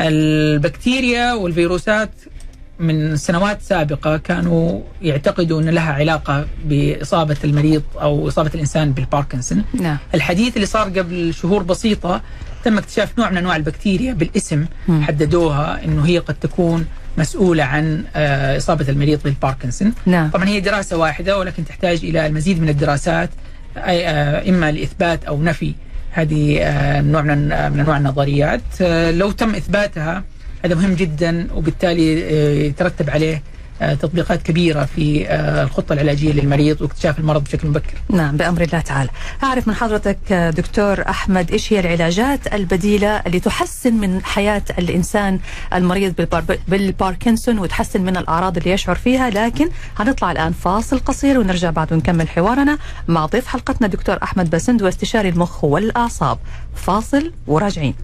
البكتيريا 0.00 1.32
والفيروسات 1.32 2.10
من 2.80 3.16
سنوات 3.16 3.62
سابقة 3.62 4.16
كانوا 4.16 4.80
يعتقدوا 5.02 5.60
أن 5.60 5.68
لها 5.68 5.92
علاقة 5.92 6.46
بإصابة 6.64 7.36
المريض 7.44 7.82
أو 8.00 8.28
إصابة 8.28 8.50
الإنسان 8.54 8.92
بالباركنسون. 8.92 9.64
نعم. 9.74 9.96
الحديث 10.14 10.56
اللي 10.56 10.66
صار 10.66 10.88
قبل 10.88 11.34
شهور 11.34 11.62
بسيطة 11.62 12.22
تم 12.64 12.78
اكتشاف 12.78 13.18
نوع 13.18 13.30
من 13.30 13.36
أنواع 13.36 13.56
البكتيريا 13.56 14.12
بالاسم 14.12 14.66
مم. 14.88 15.02
حددوها 15.02 15.84
أنه 15.84 16.06
هي 16.06 16.18
قد 16.18 16.34
تكون 16.34 16.86
مسؤولة 17.18 17.64
عن 17.64 18.04
آه، 18.16 18.56
إصابة 18.56 18.88
المريض 18.88 19.20
بالباركنسون. 19.24 19.92
نعم. 20.06 20.30
طبعا 20.30 20.48
هي 20.48 20.60
دراسة 20.60 20.96
واحدة 20.96 21.38
ولكن 21.38 21.64
تحتاج 21.64 22.04
إلى 22.04 22.26
المزيد 22.26 22.62
من 22.62 22.68
الدراسات 22.68 23.30
آه، 23.76 24.48
إما 24.48 24.72
لإثبات 24.72 25.24
أو 25.24 25.42
نفي 25.42 25.74
هذه 26.10 26.58
آه، 26.60 27.00
نوع 27.00 27.22
من 27.22 27.52
أنواع 27.52 27.96
النظريات. 27.96 28.60
لو 29.10 29.30
تم 29.30 29.54
إثباتها 29.54 30.24
هذا 30.64 30.74
مهم 30.74 30.94
جدا 30.94 31.48
وبالتالي 31.54 32.24
آه، 32.24 32.54
يترتب 32.54 33.10
عليه 33.10 33.42
آه، 33.82 33.94
تطبيقات 33.94 34.42
كبيرة 34.42 34.84
في 34.84 35.28
آه، 35.28 35.62
الخطة 35.62 35.92
العلاجية 35.92 36.32
للمريض 36.32 36.82
واكتشاف 36.82 37.18
المرض 37.18 37.44
بشكل 37.44 37.68
مبكر. 37.68 37.94
نعم 38.08 38.36
بأمر 38.36 38.62
الله 38.62 38.80
تعالى. 38.80 39.10
أعرف 39.42 39.68
من 39.68 39.74
حضرتك 39.74 40.32
دكتور 40.32 41.08
أحمد 41.08 41.50
إيش 41.50 41.72
هي 41.72 41.80
العلاجات 41.80 42.54
البديلة 42.54 43.16
اللي 43.26 43.40
تحسن 43.40 43.94
من 43.94 44.24
حياة 44.24 44.62
الإنسان 44.78 45.40
المريض 45.74 46.14
بالبار... 46.14 46.44
بالباركنسون 46.68 47.58
وتحسن 47.58 48.02
من 48.02 48.16
الأعراض 48.16 48.56
اللي 48.56 48.70
يشعر 48.70 48.94
فيها؟ 48.94 49.30
لكن 49.30 49.68
هنطلع 49.96 50.32
الآن 50.32 50.52
فاصل 50.52 50.98
قصير 50.98 51.38
ونرجع 51.38 51.70
بعد 51.70 51.92
ونكمل 51.92 52.28
حوارنا 52.28 52.78
مع 53.08 53.26
ضيف 53.26 53.46
حلقتنا 53.46 53.88
دكتور 53.88 54.18
أحمد 54.22 54.50
بسند 54.50 54.82
واستشاري 54.82 55.28
المخ 55.28 55.64
والأعصاب. 55.64 56.38
فاصل 56.74 57.32
وراجعين. 57.46 57.94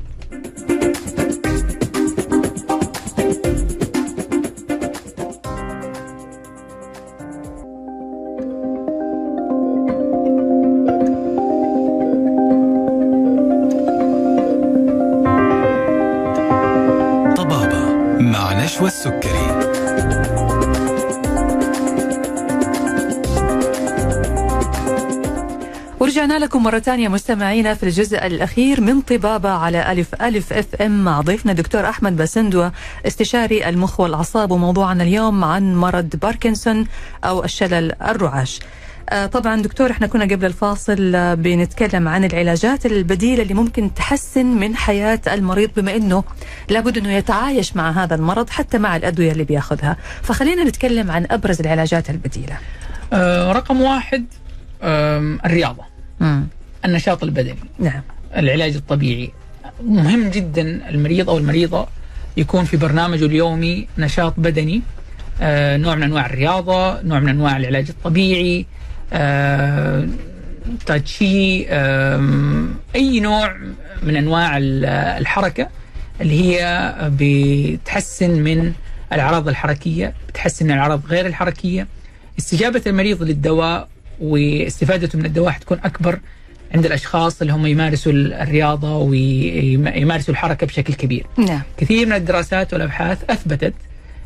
نشوى 18.77 18.89
لكم 26.39 26.63
مرة 26.63 26.79
ثانية 26.79 27.09
مستمعينا 27.09 27.75
في 27.75 27.83
الجزء 27.83 28.27
الأخير 28.27 28.81
من 28.81 29.01
طبابة 29.01 29.51
على 29.51 29.93
ألف 29.93 30.23
ألف 30.23 30.53
أف 30.53 30.75
إم 30.75 31.05
مع 31.05 31.21
ضيفنا 31.21 31.53
دكتور 31.53 31.89
أحمد 31.89 32.17
بسندوة 32.17 32.73
استشاري 33.07 33.69
المخ 33.69 34.01
والأعصاب 34.01 34.51
وموضوعنا 34.51 35.03
اليوم 35.03 35.45
عن 35.45 35.77
مرض 35.77 36.17
باركنسون 36.17 36.87
أو 37.25 37.45
الشلل 37.45 38.03
الرعاش. 38.03 38.61
آه، 39.11 39.27
طبعا 39.27 39.63
دكتور 39.63 39.91
إحنا 39.91 40.07
كنا 40.07 40.25
قبل 40.25 40.45
الفاصل 40.47 41.13
آه، 41.15 41.35
بنتكلم 41.35 42.09
عن 42.09 42.25
العلاجات 42.25 42.87
البديلة 42.87 43.43
اللي 43.43 43.55
ممكن 43.55 43.95
تحسن 43.95 44.47
من 44.47 44.77
حياة 44.77 45.21
المريض 45.33 45.71
بما 45.77 45.97
إنه 45.97 46.25
لابد 46.69 46.99
إنه 46.99 47.13
يتعايش 47.13 47.77
مع 47.77 47.91
هذا 47.91 48.15
المرض 48.15 48.51
حتى 48.51 48.79
مع 48.79 48.97
الأدوية 48.97 49.33
اللي 49.33 49.45
بيأخذها. 49.45 49.97
فخلينا 50.23 50.65
نتكلم 50.65 51.11
عن 51.11 51.27
أبرز 51.31 51.61
العلاجات 51.61 52.11
البديلة. 52.11 52.59
آه 53.13 53.53
رقم 53.53 53.81
واحد 53.81 54.25
آم، 54.83 55.39
الرياضة. 55.45 55.96
مم. 56.21 56.47
النشاط 56.85 57.23
البدني. 57.23 57.55
نعم. 57.79 58.03
العلاج 58.37 58.75
الطبيعي. 58.75 59.31
مهم 59.85 60.29
جدا 60.29 60.89
المريض 60.89 61.31
أو 61.31 61.39
المريضة 61.39 61.87
يكون 62.37 62.65
في 62.65 62.77
برنامجه 62.77 63.27
اليومي 63.27 63.89
نشاط 63.99 64.35
بدني 64.37 64.83
آه، 65.41 65.77
نوع 65.77 65.95
من 65.95 66.03
أنواع 66.03 66.27
الرياضة، 66.27 67.01
نوع 67.03 67.21
من 67.21 67.29
أنواع 67.29 67.57
العلاج 67.57 67.89
الطبيعي، 67.89 68.67
آه، 69.13 70.09
تاتشي، 70.87 71.69
آم، 71.69 72.75
أي 72.95 73.21
نوع 73.21 73.57
من 74.03 74.17
أنواع 74.17 74.57
ال- 74.57 74.85
الحركة 75.21 75.69
اللي 76.21 76.41
هي 76.57 76.95
بتحسن 77.03 78.31
من 78.31 78.73
الأعراض 79.13 79.49
الحركية، 79.49 80.13
بتحسن 80.29 80.67
من 80.67 80.73
الأعراض 80.73 81.07
غير 81.07 81.27
الحركية، 81.27 81.87
استجابة 82.39 82.83
المريض 82.87 83.23
للدواء 83.23 83.89
واستفادته 84.21 85.19
من 85.19 85.27
الدواء 85.27 85.51
حتكون 85.51 85.79
أكبر 85.85 86.19
عند 86.75 86.87
الأشخاص 86.87 87.41
اللي 87.41 87.53
هم 87.53 87.67
يمارسوا 87.67 88.13
الرياضة 88.13 88.97
ويمارسوا 88.97 90.35
الحركة 90.35 90.67
بشكل 90.67 90.95
كبير. 90.95 91.27
نعم 91.39 91.63
كثير 91.77 92.07
من 92.07 92.13
الدراسات 92.13 92.73
والأبحاث 92.73 93.19
أثبتت 93.31 93.75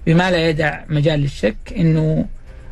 بما 0.06 0.30
لا 0.30 0.48
يدع 0.48 0.80
مجال 0.88 1.20
للشك 1.20 1.56
إنه 1.76 2.26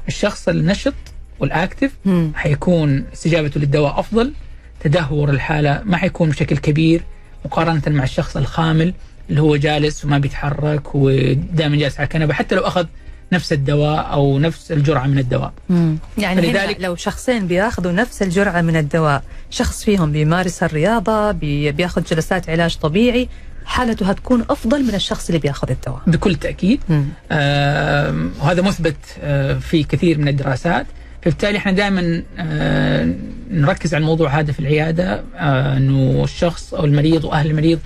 الشخص 0.08 0.48
النشط 0.48 0.94
والاكتف 1.40 1.90
مم. 2.04 2.32
حيكون 2.34 3.04
استجابته 3.12 3.60
للدواء 3.60 4.00
أفضل 4.00 4.32
تدهور 4.80 5.30
الحالة 5.30 5.82
ما 5.84 5.96
حيكون 5.96 6.30
بشكل 6.30 6.56
كبير 6.56 7.02
مقارنة 7.44 7.82
مع 7.86 8.04
الشخص 8.04 8.36
الخامل 8.36 8.94
اللي 9.30 9.40
هو 9.40 9.56
جالس 9.56 10.04
وما 10.04 10.18
بيتحرك 10.18 10.94
ودائما 10.94 11.76
جالس 11.76 11.96
على 12.00 12.04
الكنبة 12.04 12.34
حتى 12.34 12.54
لو 12.54 12.62
أخذ 12.62 12.86
نفس 13.32 13.52
الدواء 13.52 14.12
أو 14.12 14.38
نفس 14.38 14.72
الجرعة 14.72 15.06
من 15.06 15.18
الدواء. 15.18 15.52
مم. 15.68 15.96
يعني 16.18 16.42
فلذلك- 16.42 16.80
لو 16.80 16.96
شخصين 16.96 17.46
بياخذوا 17.46 17.92
نفس 17.92 18.22
الجرعة 18.22 18.60
من 18.62 18.76
الدواء 18.76 19.22
شخص 19.50 19.84
فيهم 19.84 20.12
بيمارس 20.12 20.62
الرياضة 20.62 21.32
بي- 21.32 21.72
بياخذ 21.72 22.02
جلسات 22.04 22.50
علاج 22.50 22.76
طبيعي 22.76 23.28
حالته 23.64 24.10
هتكون 24.10 24.44
أفضل 24.50 24.82
من 24.82 24.94
الشخص 24.94 25.28
اللي 25.28 25.38
بياخذ 25.40 25.70
الدواء 25.70 26.00
بكل 26.06 26.34
تأكيد 26.34 26.80
مم. 26.88 27.04
آه 27.32 28.14
وهذا 28.40 28.62
مثبت 28.62 28.96
آه 29.22 29.54
في 29.58 29.82
كثير 29.82 30.18
من 30.18 30.28
الدراسات 30.28 30.86
فبالتالي 31.22 31.58
إحنا 31.58 31.72
دائما 31.72 32.22
آه 32.38 33.08
نركز 33.50 33.94
على 33.94 34.02
الموضوع 34.02 34.30
هذا 34.40 34.52
في 34.52 34.60
العيادة 34.60 35.22
آه 35.36 35.76
إنه 35.76 36.24
الشخص 36.24 36.74
أو 36.74 36.84
المريض 36.84 37.24
وأهل 37.24 37.50
المريض 37.50 37.78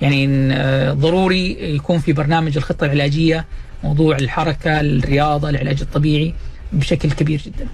يعني 0.00 0.52
آه 0.54 0.92
ضروري 0.92 1.74
يكون 1.74 1.98
في 1.98 2.12
برنامج 2.12 2.56
الخطة 2.56 2.84
العلاجية 2.84 3.44
موضوع 3.84 4.16
الحركة 4.16 4.80
الرياضة 4.80 5.48
العلاج 5.50 5.80
الطبيعي 5.80 6.34
بشكل 6.72 7.10
كبير 7.10 7.42
جدا. 7.46 7.66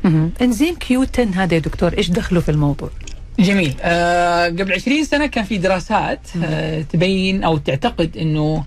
انزيم 0.43 0.75
كيو 0.75 1.07
10 1.15 1.25
هذا 1.35 1.55
يا 1.55 1.59
دكتور 1.59 1.99
إيش 1.99 2.11
دخله 2.11 2.41
في 2.41 2.51
الموضوع؟ 2.51 2.91
جميل. 3.39 3.75
آه 3.83 4.47
قبل 4.47 4.73
20 4.73 5.05
سنة 5.05 5.27
كان 5.27 5.45
في 5.45 5.59
دراسات 5.59 6.21
آه 6.45 6.83
تبين 6.83 7.45
أو 7.45 7.59
تعتقد 7.59 8.17
أنه 8.17 8.65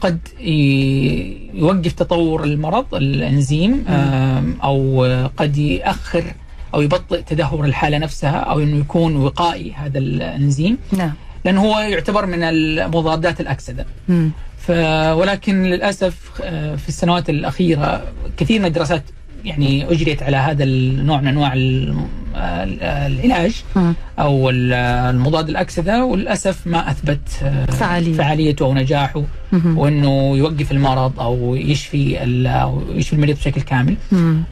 قد 0.00 0.18
يوقف 1.54 1.92
تطور 1.92 2.44
المرض 2.44 2.94
الإنزيم 2.94 3.84
آه 3.88 4.42
آه، 4.62 5.30
قد 5.36 5.56
يأخر 5.58 6.24
أو 6.74 6.82
يبطئ 6.82 7.22
تدهور 7.22 7.64
الحالة 7.64 7.98
نفسها 7.98 8.36
أو 8.36 8.60
أنه 8.60 8.76
يكون 8.76 9.16
وقائي 9.16 9.72
هذا 9.72 9.98
الإنزيم. 9.98 10.78
نعم. 10.92 11.12
لأنه 11.44 11.62
هو 11.62 11.78
يعتبر 11.78 12.26
من 12.26 12.42
المضادات 12.42 13.40
الأكسدة. 13.40 13.86
مم. 14.08 14.30
ف 14.66 14.70
ولكن 15.18 15.62
للأسف 15.62 16.30
آه، 16.42 16.76
في 16.76 16.88
السنوات 16.88 17.30
الأخيرة 17.30 18.04
كثير 18.36 18.60
من 18.60 18.66
الدراسات 18.66 19.02
يعني 19.44 19.92
أجريت 19.92 20.22
على 20.22 20.36
هذا 20.36 20.64
النوع 20.64 21.20
من 21.20 21.28
أنواع 21.28 21.52
ال- 21.54 21.94
العلاج. 22.82 23.62
أو 24.18 24.50
ال- 24.50 24.72
المضاد 25.14 25.48
الأكسدة 25.48 26.04
وللأسف 26.04 26.66
ما 26.66 26.90
أثبت 26.90 27.20
آه، 27.42 27.64
فعالية. 27.66 28.14
فعاليته 28.14 28.64
أو 28.64 28.74
نجاحه. 28.74 29.22
وأنه 29.52 30.36
يوقف 30.36 30.72
المرض 30.72 31.20
أو 31.20 31.54
يشفي 31.56 32.18
أو 32.48 32.82
يشفي 32.94 33.12
المريض 33.12 33.36
بشكل 33.36 33.60
كامل. 33.60 33.96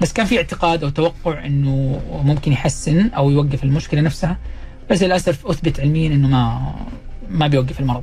بس 0.00 0.12
كان 0.12 0.26
في 0.26 0.36
اعتقاد 0.36 0.84
أو 0.84 0.90
توقع 0.90 1.46
أنه 1.46 2.00
ممكن 2.24 2.52
يحسن 2.52 3.08
أو 3.08 3.30
يوقف 3.30 3.64
المشكلة 3.64 4.00
نفسها 4.00 4.36
بس 4.90 5.02
للأسف 5.02 5.46
أثبت 5.46 5.80
علميا 5.80 6.08
أنه 6.08 6.28
ما 6.28 6.72
ما 7.30 7.46
بيوقف 7.46 7.80
المرض. 7.80 8.02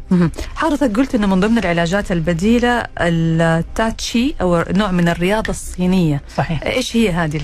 حضرتك 0.55 0.97
قلت 0.97 1.15
إنه 1.15 1.27
من 1.27 1.39
ضمن 1.39 1.57
العلاجات 1.57 2.11
البديلة 2.11 2.83
التاتشي 3.01 4.35
أو 4.41 4.63
نوع 4.75 4.91
من 4.91 5.07
الرياضة 5.09 5.49
الصينية 5.49 6.21
صحيح 6.35 6.63
إيش 6.63 6.95
هي 6.97 7.09
هذه 7.09 7.37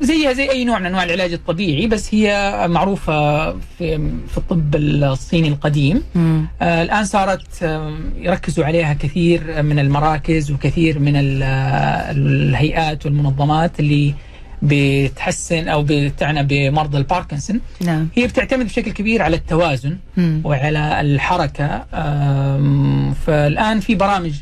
زيها 0.00 0.32
زي 0.32 0.50
أي 0.50 0.64
نوع 0.64 0.78
من 0.78 0.86
أنواع 0.86 1.02
العلاج 1.04 1.32
الطبيعي 1.32 1.86
بس 1.86 2.14
هي 2.14 2.54
معروفة 2.68 3.52
في 3.52 4.10
في 4.28 4.36
الطب 4.38 4.76
الصيني 4.76 5.48
القديم 5.48 6.02
مم. 6.14 6.46
آه، 6.62 6.82
الآن 6.82 7.04
صارت 7.04 7.62
يركزوا 8.18 8.64
عليها 8.64 8.94
كثير 8.94 9.62
من 9.62 9.78
المراكز 9.78 10.50
وكثير 10.50 10.98
من 10.98 11.16
ال- 11.16 11.42
الهيئات 12.16 13.06
والمنظمات 13.06 13.80
اللي 13.80 14.14
بتحسن 14.62 15.68
أو 15.68 15.84
بتعنى 15.88 16.42
بمرضى 16.42 16.98
الباركنسون. 16.98 17.60
نعم. 17.80 18.08
هي 18.14 18.26
بتعتمد 18.26 18.66
بشكل 18.66 18.90
كبير 18.92 19.22
على 19.22 19.36
التوازن 19.36 19.96
مم. 20.16 20.40
وعلى 20.44 21.00
الحركة. 21.00 21.84
آم، 21.94 23.14
فالآن 23.26 23.80
في 23.80 23.94
برامج 23.94 24.32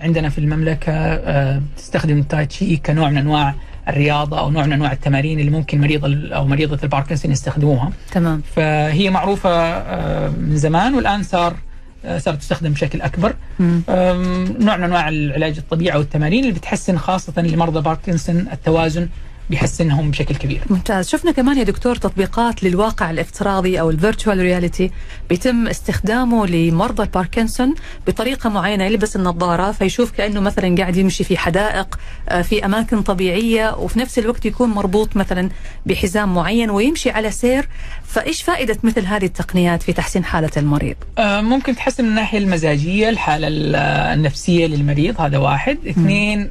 عندنا 0.00 0.28
في 0.28 0.38
المملكة 0.38 0.92
آه، 0.92 1.62
تستخدم 1.76 2.18
التايتشي 2.18 2.76
كنوع 2.76 3.10
من 3.10 3.18
أنواع 3.18 3.54
الرياضة 3.88 4.38
أو 4.38 4.50
نوع 4.50 4.66
من 4.66 4.72
أنواع 4.72 4.92
التمارين 4.92 5.40
اللي 5.40 5.50
ممكن 5.50 5.80
مريض 5.80 6.04
أو 6.32 6.46
مريضة 6.46 6.78
الباركنسون 6.82 7.30
يستخدموها. 7.32 7.92
تمام. 8.12 8.42
فهي 8.56 9.10
معروفة 9.10 9.50
آه، 9.50 10.28
من 10.28 10.56
زمان 10.56 10.94
والآن 10.94 11.22
صار 11.22 11.56
آه، 12.04 12.18
صارت 12.18 12.38
تستخدم 12.38 12.72
بشكل. 12.72 13.00
آم، 13.00 14.44
نوع 14.60 14.76
من 14.76 14.84
أنواع 14.84 15.08
العلاج 15.08 15.58
الطبيعي 15.58 15.96
أو 15.96 16.00
التمارين 16.00 16.44
اللي 16.44 16.54
بتحسن 16.54 16.98
خاصة 16.98 17.42
لمرضى 17.42 17.80
باركنسون 17.80 18.46
التوازن 18.52 19.08
بيحسنهم 19.50 20.10
بشكل 20.10 20.34
كبير. 20.34 20.60
ممتاز. 20.70 21.08
شفنا 21.08 21.32
كمان 21.32 21.58
يا 21.58 21.62
دكتور 21.64 21.96
تطبيقات 21.96 22.62
للواقع 22.64 23.10
الافتراضي 23.10 23.80
أو 23.80 23.90
ال 23.90 23.96
virtual 23.96 24.38
reality 24.38 24.90
بيتم 25.28 25.66
استخدامه 25.68 26.46
لمرضى 26.46 27.02
الباركنسون 27.02 27.74
بطريقة 28.06 28.50
معينة 28.50 28.84
يلبس 28.84 29.16
النظارة 29.16 29.72
فيشوف 29.72 30.10
كأنه 30.10 30.40
مثلا 30.40 30.76
قاعد 30.76 30.96
يمشي 30.96 31.24
في 31.24 31.36
حدائق 31.38 31.98
آه، 32.28 32.42
في 32.42 32.64
أماكن 32.64 33.02
طبيعية 33.02 33.74
وفي 33.76 33.98
نفس 33.98 34.18
الوقت 34.18 34.46
يكون 34.46 34.68
مربوط 34.68 35.16
مثلا 35.16 35.48
بحزام 35.86 36.34
معين 36.34 36.70
ويمشي 36.70 37.10
على 37.10 37.30
سير. 37.30 37.68
فإيش 38.04 38.42
فائدة 38.42 38.76
مثل 38.82 39.06
هذه 39.06 39.24
التقنيات 39.24 39.82
في 39.82 39.92
تحسين 39.92 40.24
حالة 40.24 40.50
المريض؟ 40.56 40.96
آه، 41.18 41.40
ممكن 41.40 41.76
تحسن 41.76 42.04
من 42.04 42.10
الناحية 42.10 42.38
المزاجية 42.38 43.08
الحالة 43.08 43.48
ال- 43.48 43.76
النفسية 44.16 44.66
للمريض 44.66 45.20
هذا 45.20 45.38
واحد. 45.38 45.78
اثنين 45.88 46.50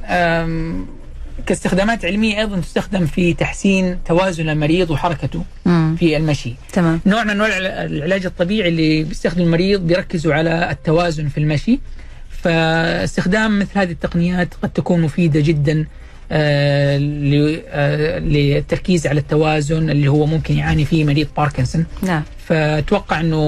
كاستخدامات 1.46 2.04
علمية 2.04 2.38
أيضا 2.40 2.60
تستخدم 2.60 3.06
في 3.06 3.34
تحسين 3.34 3.98
توازن 4.04 4.48
المريض 4.48 4.90
وحركته 4.90 5.44
مم. 5.66 5.96
في 5.98 6.16
المشي. 6.16 6.54
تمام. 6.72 7.00
نوع 7.06 7.24
من 7.24 7.30
العلاج 7.40 8.26
الطبيعي 8.26 8.68
اللي 8.68 9.02
بيستخدم 9.04 9.42
المريض 9.42 9.80
بيركزوا 9.86 10.34
على 10.34 10.70
التوازن 10.70 11.28
في 11.28 11.38
المشي. 11.38 11.78
فاستخدام 12.42 13.58
مثل 13.58 13.78
هذه 13.78 13.90
التقنيات 13.90 14.54
قد 14.62 14.70
تكون 14.70 15.00
مفيدة 15.00 15.40
جدا 15.40 15.86
آه، 16.32 16.98
ل- 16.98 17.62
آه، 17.68 18.18
للتركيز 18.18 19.06
على 19.06 19.20
التوازن 19.20 19.90
اللي 19.90 20.08
هو 20.08 20.26
ممكن 20.26 20.56
يعاني 20.56 20.84
فيه 20.84 21.04
مريض 21.04 21.26
باركنسون 21.36 21.86
نعم. 22.02 22.22
فأتوقع 22.46 23.20
إنه 23.20 23.40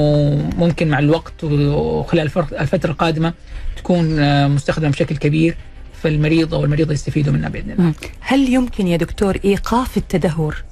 ممكن 0.58 0.88
مع 0.88 0.98
الوقت 0.98 1.44
وخلال 1.44 2.30
الفترة 2.60 2.90
القادمة 2.90 3.32
تكون 3.76 4.18
آه، 4.18 4.48
مستخدمه 4.48 4.90
بشكل 4.90 5.16
كبير. 5.16 5.56
فالمريض 6.02 6.54
أو 6.54 6.64
المريضة 6.64 6.92
يستفيدوا 6.92 7.32
منها 7.32 7.48
بإذن 7.48 7.70
الله. 7.70 7.92
هل 8.20 8.52
يمكن 8.54 8.86
يا 8.86 8.96
دكتور 8.96 9.38
إيقاف 9.44 9.96
التدهور 9.96 10.62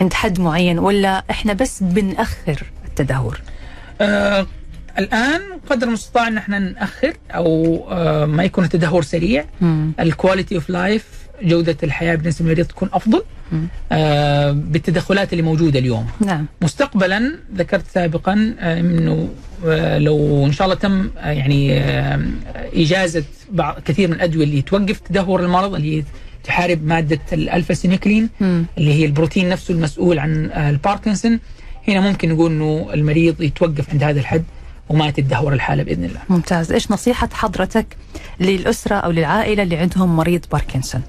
عند 0.00 0.12
حد 0.12 0.40
معين 0.40 0.78
ولا 0.78 1.24
إحنا 1.30 1.52
بس 1.52 1.82
بنأخر 1.82 2.62
التدهور؟ 2.84 3.40
آه، 4.00 4.46
الآن 4.98 5.40
قدر 5.70 5.86
المستطاع 5.86 6.28
إن 6.28 6.36
إحنا 6.36 6.58
نأخر 6.58 7.12
أو 7.30 7.76
آه، 7.90 8.26
ما 8.26 8.44
يكون 8.44 8.64
التدهور 8.64 9.02
سريع. 9.02 9.44
ال 10.00 10.07
quality 10.07 10.54
of 10.54 10.70
life 10.70 11.04
جودة 11.44 11.76
الحياة 11.82 12.14
بالنسبة 12.14 12.44
للمريض 12.44 12.66
تكون 12.66 12.88
أفضل. 12.92 13.22
آه، 13.92 14.50
بالتدخلات 14.52 15.32
اللي 15.32 15.42
موجودة 15.42 15.78
اليوم 15.78 16.06
نعم 16.20 16.46
مستقبلا 16.62 17.32
ذكرت 17.56 17.84
سابقا 17.94 18.54
آه، 18.60 18.80
إنه 18.80 19.28
آه، 19.66 19.98
لو 19.98 20.46
إن 20.46 20.52
شاء 20.52 20.64
الله 20.66 20.76
تم 20.78 21.10
آه، 21.18 21.30
يعني 21.30 21.78
آه، 21.80 22.20
إجازة 22.74 23.24
بعض 23.50 23.80
كثير 23.84 24.08
من 24.08 24.14
الأدوية 24.14 24.44
اللي 24.44 24.62
توقف 24.62 24.98
تدهور 25.00 25.40
المرض 25.40 25.74
اللي 25.74 26.04
تحارب 26.44 26.84
مادة 26.86 27.20
ال 27.32 27.74
alpha-synuclein. 27.74 28.28
اللي 28.40 28.94
هي 28.94 29.04
البروتين 29.04 29.48
نفسه 29.48 29.74
المسؤول 29.74 30.18
عن 30.18 30.50
آه، 30.50 30.70
الباركنسون 30.70 31.40
هنا 31.88 32.00
ممكن 32.00 32.28
نقول 32.32 32.50
إنه 32.50 32.88
المريض 32.94 33.42
يتوقف 33.42 33.90
عند 33.90 34.02
هذا 34.02 34.20
الحد 34.20 34.44
وما 34.88 35.10
تتدهور 35.10 35.52
الحالة 35.52 35.82
بإذن 35.82 36.04
الله. 36.04 36.20
ممتاز 36.28 36.72
إيش 36.72 36.90
نصيحة 36.90 37.28
حضرتك 37.32 37.86
للأسرة 38.40 38.94
أو 38.96 39.10
للعائلة 39.10 39.62
اللي 39.62 39.76
عندهم 39.76 40.16
مريض 40.16 40.40
باركنسون 40.52 41.02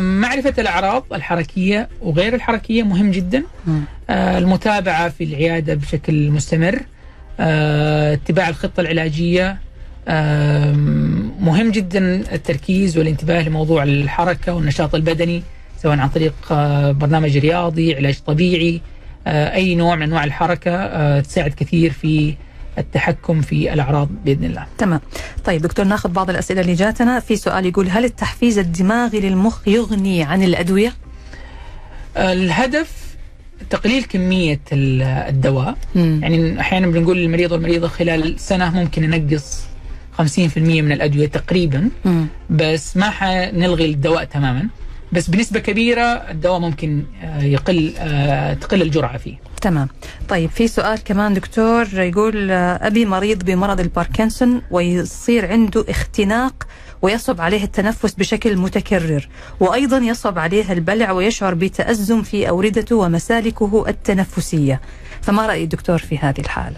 معرفة 0.00 0.54
الأعراض 0.58 1.04
الحركية 1.12 1.88
وغير 2.02 2.34
الحركية 2.34 2.82
مهم 2.82 3.10
جدا. 3.10 3.42
آه، 4.10 4.38
المتابعة 4.38 5.08
في 5.08 5.24
العيادة 5.24 5.74
بشكل 5.74 6.30
مستمر 6.30 6.80
آه، 7.40 8.12
اتباع 8.14 8.48
الخطة 8.48 8.80
العلاجية 8.80 9.58
مهم 11.40 11.70
جدا 11.70 12.14
التركيز 12.34 12.98
والانتباه 12.98 13.42
لموضوع 13.42 13.82
الحركة 13.82 14.54
والنشاط 14.54 14.94
البدني 14.94 15.42
سواء 15.82 15.98
عن 15.98 16.08
طريق 16.08 16.34
آه، 16.50 16.92
برنامج 16.92 17.38
رياضي 17.38 17.94
علاج 17.94 18.18
طبيعي 18.26 18.80
أي 19.26 19.74
نوع 19.74 19.96
من 19.96 20.02
أنواع 20.02 20.24
الحركة 20.24 21.20
تساعد 21.20 21.50
كثير 21.50 21.90
في 21.92 22.34
التحكم 22.78 23.40
في 23.40 23.72
الأعراض 23.72 24.08
بإذن 24.24 24.44
الله. 24.44 24.66
تمام. 24.78 25.00
طيب 25.44 25.62
دكتور 25.62 25.84
ناخذ 25.84 26.08
بعض 26.08 26.30
الأسئلة 26.30 26.60
اللي 26.60 26.74
جاتنا. 26.74 27.20
في 27.20 27.36
سؤال 27.36 27.66
يقول 27.66 27.88
هل 27.90 28.04
التحفيز 28.04 28.58
الدماغي 28.58 29.20
للمخ 29.20 29.68
يغني 29.68 30.22
عن 30.22 30.42
الأدوية؟ 30.42 30.92
الهدف 32.16 32.92
تقليل 33.70 34.04
كمية 34.04 34.60
ال- 34.72 35.02
الدواء. 35.02 35.76
مم. 35.94 36.18
يعني 36.22 36.60
أحيانا 36.60 36.86
بنقول 36.86 37.16
للمريض 37.16 37.52
والمريضة 37.52 37.88
خلال 37.88 38.40
سنة 38.40 38.70
ممكن 38.70 39.02
ننقص 39.10 39.60
50% 40.18 40.82
من 40.82 40.92
الأدوية 40.92 41.26
تقريبا. 41.26 41.88
مم. 42.04 42.26
بس 42.50 42.96
ما 42.96 43.10
حنلغي 43.10 43.84
الدواء 43.84 44.24
تماما. 44.24 44.68
بس 45.12 45.30
بنسبة 45.30 45.60
كبيرة 45.60 46.02
الدواء 46.02 46.58
ممكن 46.58 47.02
آه، 47.22 47.42
يقل 47.42 47.92
آه، 47.98 48.54
تقل 48.54 48.82
الجرعة 48.82 49.18
فيه. 49.18 49.36
تمام 49.60 49.88
طيب 50.28 50.50
في 50.50 50.68
سؤال 50.68 51.04
كمان 51.04 51.34
دكتور 51.34 51.86
يقول 51.94 52.50
آه، 52.50 52.86
أبي 52.86 53.06
مريض 53.06 53.44
بمرض 53.44 53.80
الباركنسون 53.80 54.62
ويصير 54.70 55.52
عنده 55.52 55.84
اختناق 55.88 56.66
ويصعب 57.02 57.40
عليه 57.40 57.64
التنفس 57.64 58.14
بشكل 58.14 58.56
متكرر 58.56 59.28
وأيضا 59.60 59.98
يصعب 59.98 60.38
عليه 60.38 60.72
البلع 60.72 61.10
ويشعر 61.12 61.54
بتأزم 61.54 62.22
في 62.22 62.48
أوردته 62.48 62.96
ومسالكه 62.96 63.84
التنفسية 63.88 64.80
فما 65.22 65.46
رأي 65.46 65.64
الدكتور 65.64 65.98
في 65.98 66.18
هذه 66.18 66.40
الحالة؟ 66.40 66.76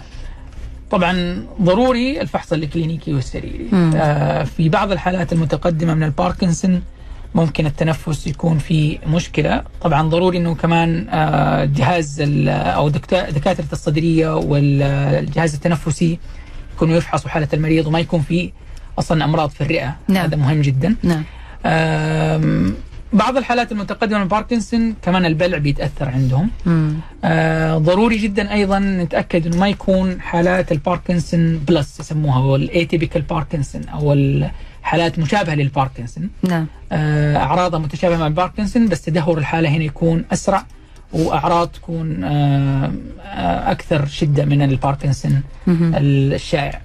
طبعا 0.90 1.44
ضروري 1.62 2.20
الفحص 2.20 2.52
الكلينيكي 2.52 3.14
والسريري. 3.14 3.68
آه، 3.94 4.44
في 4.44 4.68
بعض 4.68 4.92
الحالات 4.92 5.32
المتقدمة 5.32 5.94
من 5.94 6.02
الباركنسون 6.02 6.82
ممكن 7.34 7.66
التنفس 7.66 8.26
يكون 8.26 8.58
في 8.58 8.98
مشكلة. 9.06 9.62
طبعا 9.80 10.08
ضروري 10.08 10.38
إنه 10.38 10.54
كمان 10.54 11.06
آه، 11.10 11.64
جهاز 11.64 12.20
ال- 12.20 12.48
أو 12.48 12.88
دكاترة 12.88 13.64
الصدرية 13.72 14.36
والجهاز 14.36 15.54
التنفسي 15.54 16.18
يكونوا 16.74 16.96
يفحصوا 16.96 17.30
حالة 17.30 17.48
المريض 17.54 17.86
وما 17.86 17.98
يكون 18.00 18.20
في 18.20 18.52
أصلا 18.98 19.24
أمراض 19.24 19.50
في 19.50 19.60
الرئة. 19.60 19.96
نعم. 20.08 20.24
هذا 20.24 20.36
مهم 20.36 20.60
جدا. 20.60 20.96
نعم. 21.02 21.22
بعض 23.12 23.36
الحالات 23.36 23.72
المتقدمة 23.72 24.16
من 24.16 24.22
الباركنسون 24.22 24.94
كمان 25.02 25.24
البلع 25.24 25.58
بيتأثر 25.58 26.08
عندهم. 26.08 26.50
مم. 26.66 26.94
آه 27.24 27.78
ضروري 27.78 28.18
جدا 28.18 28.52
أيضا 28.52 28.78
نتأكد 28.78 29.46
إنه 29.46 29.56
ما 29.56 29.68
يكون 29.68 30.20
حالات 30.20 30.72
ال 30.72 30.81
Parkinson 30.81 31.58
plus 31.58 32.00
يسموها 32.00 32.36
أو 32.38 32.56
ال 32.56 32.63
atypical 32.63 33.22
Parkinson 33.22 33.82
أو 33.88 34.12
الحالات 34.82 35.18
مشابهة 35.18 35.54
للباركنسون 35.54 36.30
نعم 36.42 36.66
آه 36.92 37.36
اعراضها 37.36 37.78
متشابهة 37.78 38.16
مع 38.18 38.26
الباركنسون 38.26 38.88
بس 38.88 39.02
تدهور 39.02 39.38
الحالة 39.38 39.68
هنا 39.68 39.84
يكون 39.84 40.24
أسرع 40.32 40.66
وأعراض 41.12 41.68
تكون 41.68 42.24
آه 42.24 42.92
آه 43.22 43.70
أكثر 43.70 44.06
شدة 44.06 44.44
من 44.44 44.62
الباركنسون. 44.62 45.42
الشائع. 45.68 46.80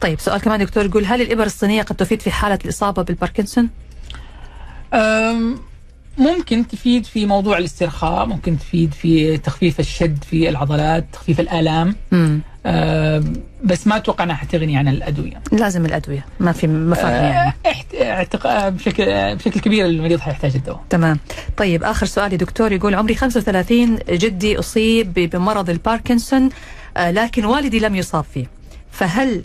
طيب 0.00 0.20
سؤال 0.20 0.40
كمان 0.40 0.60
دكتور 0.60 0.84
يقول 0.84 1.04
هل 1.04 1.20
الإبر 1.20 1.42
الصينية 1.44 1.82
قد 1.82 1.96
تفيد 1.96 2.22
في 2.22 2.30
حالة 2.30 2.58
الإصابة 2.64 3.02
بالباركنسون؟ 3.02 3.68
ممكن 6.18 6.66
تفيد 6.68 7.04
في 7.06 7.26
موضوع 7.26 7.58
الاسترخاء 7.58 8.26
ممكن 8.26 8.58
تفيد 8.58 8.92
في 8.94 9.36
تخفيف 9.38 9.80
الشد 9.80 10.24
في 10.24 10.48
العضلات 10.48 11.06
تخفيف. 11.12 11.40
أم، 12.66 13.32
بس 13.66 13.86
ما 13.86 13.96
أتوقع 13.96 14.24
أنها 14.24 14.34
حتغني 14.34 14.76
عن 14.76 14.88
الأدوية. 14.88 15.40
لازم 15.52 15.86
الأدوية. 15.86 16.24
ما 16.40 16.52
في 16.52 16.66
مفر 16.66 17.08
يعني 17.08 17.48
أه، 17.48 17.70
احت... 17.70 17.86
اعتق... 17.94 18.46
أه، 18.46 18.68
بشكل 18.68 19.02
أه، 19.02 19.34
بشكل 19.34 19.60
كبير 19.60 19.86
المريض 19.86 20.20
حيحتاج 20.20 20.56
الدواء. 20.56 20.80
تمام. 20.90 21.18
طيب 21.56 21.84
آخر 21.84 22.06
سؤال 22.06 22.32
يا 22.32 22.36
دكتور 22.38 22.72
يقول 22.72 22.94
عمري 22.94 23.14
35 23.14 23.98
جدي 24.10 24.58
أصيب 24.58 25.14
ب- 25.14 25.30
بمرض 25.30 25.70
الباركنسون 25.70 26.48
آه، 26.96 27.10
لكن 27.10 27.44
والدي 27.44 27.78
لم 27.78 27.94
يصاب 27.94 28.24
فيه. 28.34 28.46
فهل 28.90 29.42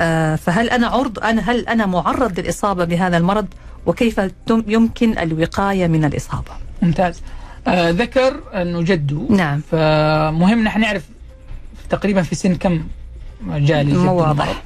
آه، 0.00 0.36
فهل 0.36 0.70
أنا 0.70 0.86
عرض 0.86 1.18
أنا 1.18 1.50
هل 1.50 1.68
أنا 1.68 1.86
معرض 1.86 2.40
للإصابة 2.40 2.84
بهذا 2.84 3.16
المرض؟ 3.16 3.46
وكيف 3.86 4.20
يمكن 4.50 5.18
الوقاية 5.18 5.86
من 5.86 6.04
الإصابة؟ 6.04 6.50
ممتاز. 6.82 7.20
أه 7.66 7.90
ذكر 7.90 8.40
إنه 8.54 8.82
جده. 8.82 9.26
نعم. 9.30 9.60
فمهم 9.70 10.64
نحن 10.64 10.80
نعرف 10.80 11.02
تقريبا 11.90 12.22
في 12.22 12.34
سن 12.34 12.54
كم 12.54 12.80
جالي 13.48 13.92
مو. 13.92 14.14
واضح. 14.18 14.62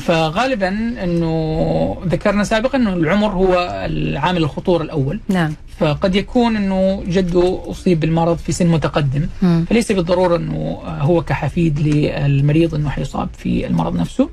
فغالبا 0.00 0.68
إنه 1.04 1.96
ذكرنا 2.06 2.44
سابقا 2.44 2.78
إنه 2.78 2.92
العمر 2.92 3.28
هو 3.28 3.54
العامل 3.86 4.42
الخطورة 4.44 4.82
الأول 4.82 5.20
نعم 5.28 5.54
فقد 5.78 6.14
يكون 6.14 6.56
إنه 6.56 7.02
جده 7.06 7.58
أصيب 7.70 8.00
بالمرض 8.00 8.36
في 8.36 8.52
سن 8.52 8.66
متقدم 8.66 9.26
مم. 9.42 9.64
فليس 9.70 9.92
بالضرورة 9.92 10.36
إنه 10.36 10.78
هو 10.84 11.22
كحفيد 11.22 11.78
للمريض 11.80 12.74
إنه 12.74 12.88
حيصاب 12.90 13.28
في 13.38 13.66
المرض 13.66 13.96
نفسه 13.96 14.28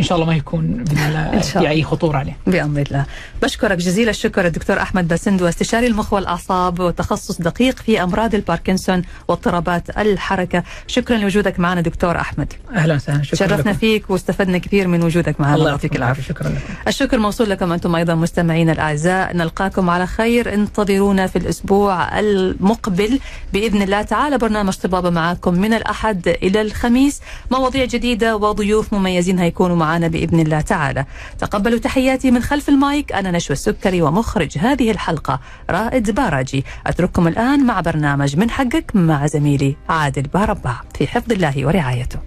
إن 0.00 0.04
شاء 0.04 0.16
الله 0.18 0.26
ما 0.26 0.36
يكون 0.36 0.84
باذن 0.84 0.98
الله. 0.98 1.40
في 1.40 1.68
أي 1.68 1.84
خطورة 1.84 2.18
عليه. 2.18 2.36
بأمر 2.46 2.80
الله. 2.80 3.06
بشكرك 3.42 3.78
جزيل 3.78 4.08
الشكر 4.08 4.46
الدكتور 4.46 4.82
أحمد 4.82 5.08
باسندو 5.08 5.48
استشاري 5.48 5.86
المخ 5.86 6.12
والأعصاب 6.12 6.80
وتخصص 6.80 7.42
دقيق 7.42 7.78
في 7.78 8.02
أمراض 8.02 8.34
الباركنسون 8.34 9.02
واضطرابات 9.28 9.98
الحركة. 9.98 10.62
شكرا 10.86 11.16
لوجودك 11.16 11.60
معنا 11.60 11.80
دكتور 11.80 12.16
أحمد. 12.20 12.52
أهلا 12.74 12.94
وسهلا. 12.94 13.22
شكرا 13.22 13.38
شرفنا 13.38 13.70
لكم. 13.70 13.78
فيك 13.78 14.10
واستفدنا 14.10 14.58
كثير 14.58 14.88
من 14.88 15.02
وجودك 15.02 15.40
معنا. 15.40 15.54
الله 15.54 15.70
يعطيك 15.70 15.96
العافية. 15.96 16.22
شكرا 16.22 16.48
لكم. 16.48 16.74
الشكر 16.88 17.18
موصول 17.18 17.50
لكم 17.50 17.72
أنتم 17.72 17.94
أيضا 17.94 18.14
مستمعين 18.14 18.70
الأعزاء. 18.70 19.36
نلقاكم 19.36 19.90
على 19.90 20.06
خير. 20.06 20.54
انتظرونا 20.54 21.26
في 21.26 21.36
الأسبوع 21.36 22.18
المقبل. 22.18 23.20
بإذن 23.52 23.82
الله 23.82 24.02
تعالى 24.02 24.38
برنامج 24.38 24.74
طبابة 24.74 25.10
معاكم 25.10 25.54
من 25.54 25.74
الأحد 25.74 26.28
إلى 26.28 26.60
الخميس. 26.60 27.20
مواضيع 27.50 27.84
جديدة 27.84 28.36
وضيوف 28.36 28.94
مميزين 28.94 29.38
هيكونوا 29.38 29.76
معنا 29.90 30.08
بإذن 30.08 30.40
الله 30.40 30.60
تعالى. 30.60 31.04
تقبلوا 31.38 31.78
تحياتي 31.78 32.30
من 32.30 32.42
خلف 32.42 32.68
المايك 32.68 33.12
أنا 33.12 33.30
نشوى 33.30 33.54
السكري 33.54 34.02
ومخرج 34.02 34.58
هذه 34.58 34.90
الحلقة 34.90 35.40
رائد 35.70 36.10
باراجي. 36.10 36.64
أترككم 36.86 37.28
الآن 37.28 37.66
مع 37.66 37.80
برنامج 37.80 38.36
من 38.36 38.50
حقك 38.50 38.90
مع 38.94 39.26
زميلي 39.26 39.76
عادل 39.88 40.22
باربع 40.22 40.80
في 40.94 41.06
حفظ 41.06 41.32
الله 41.32 41.66
ورعايته. 41.66 42.18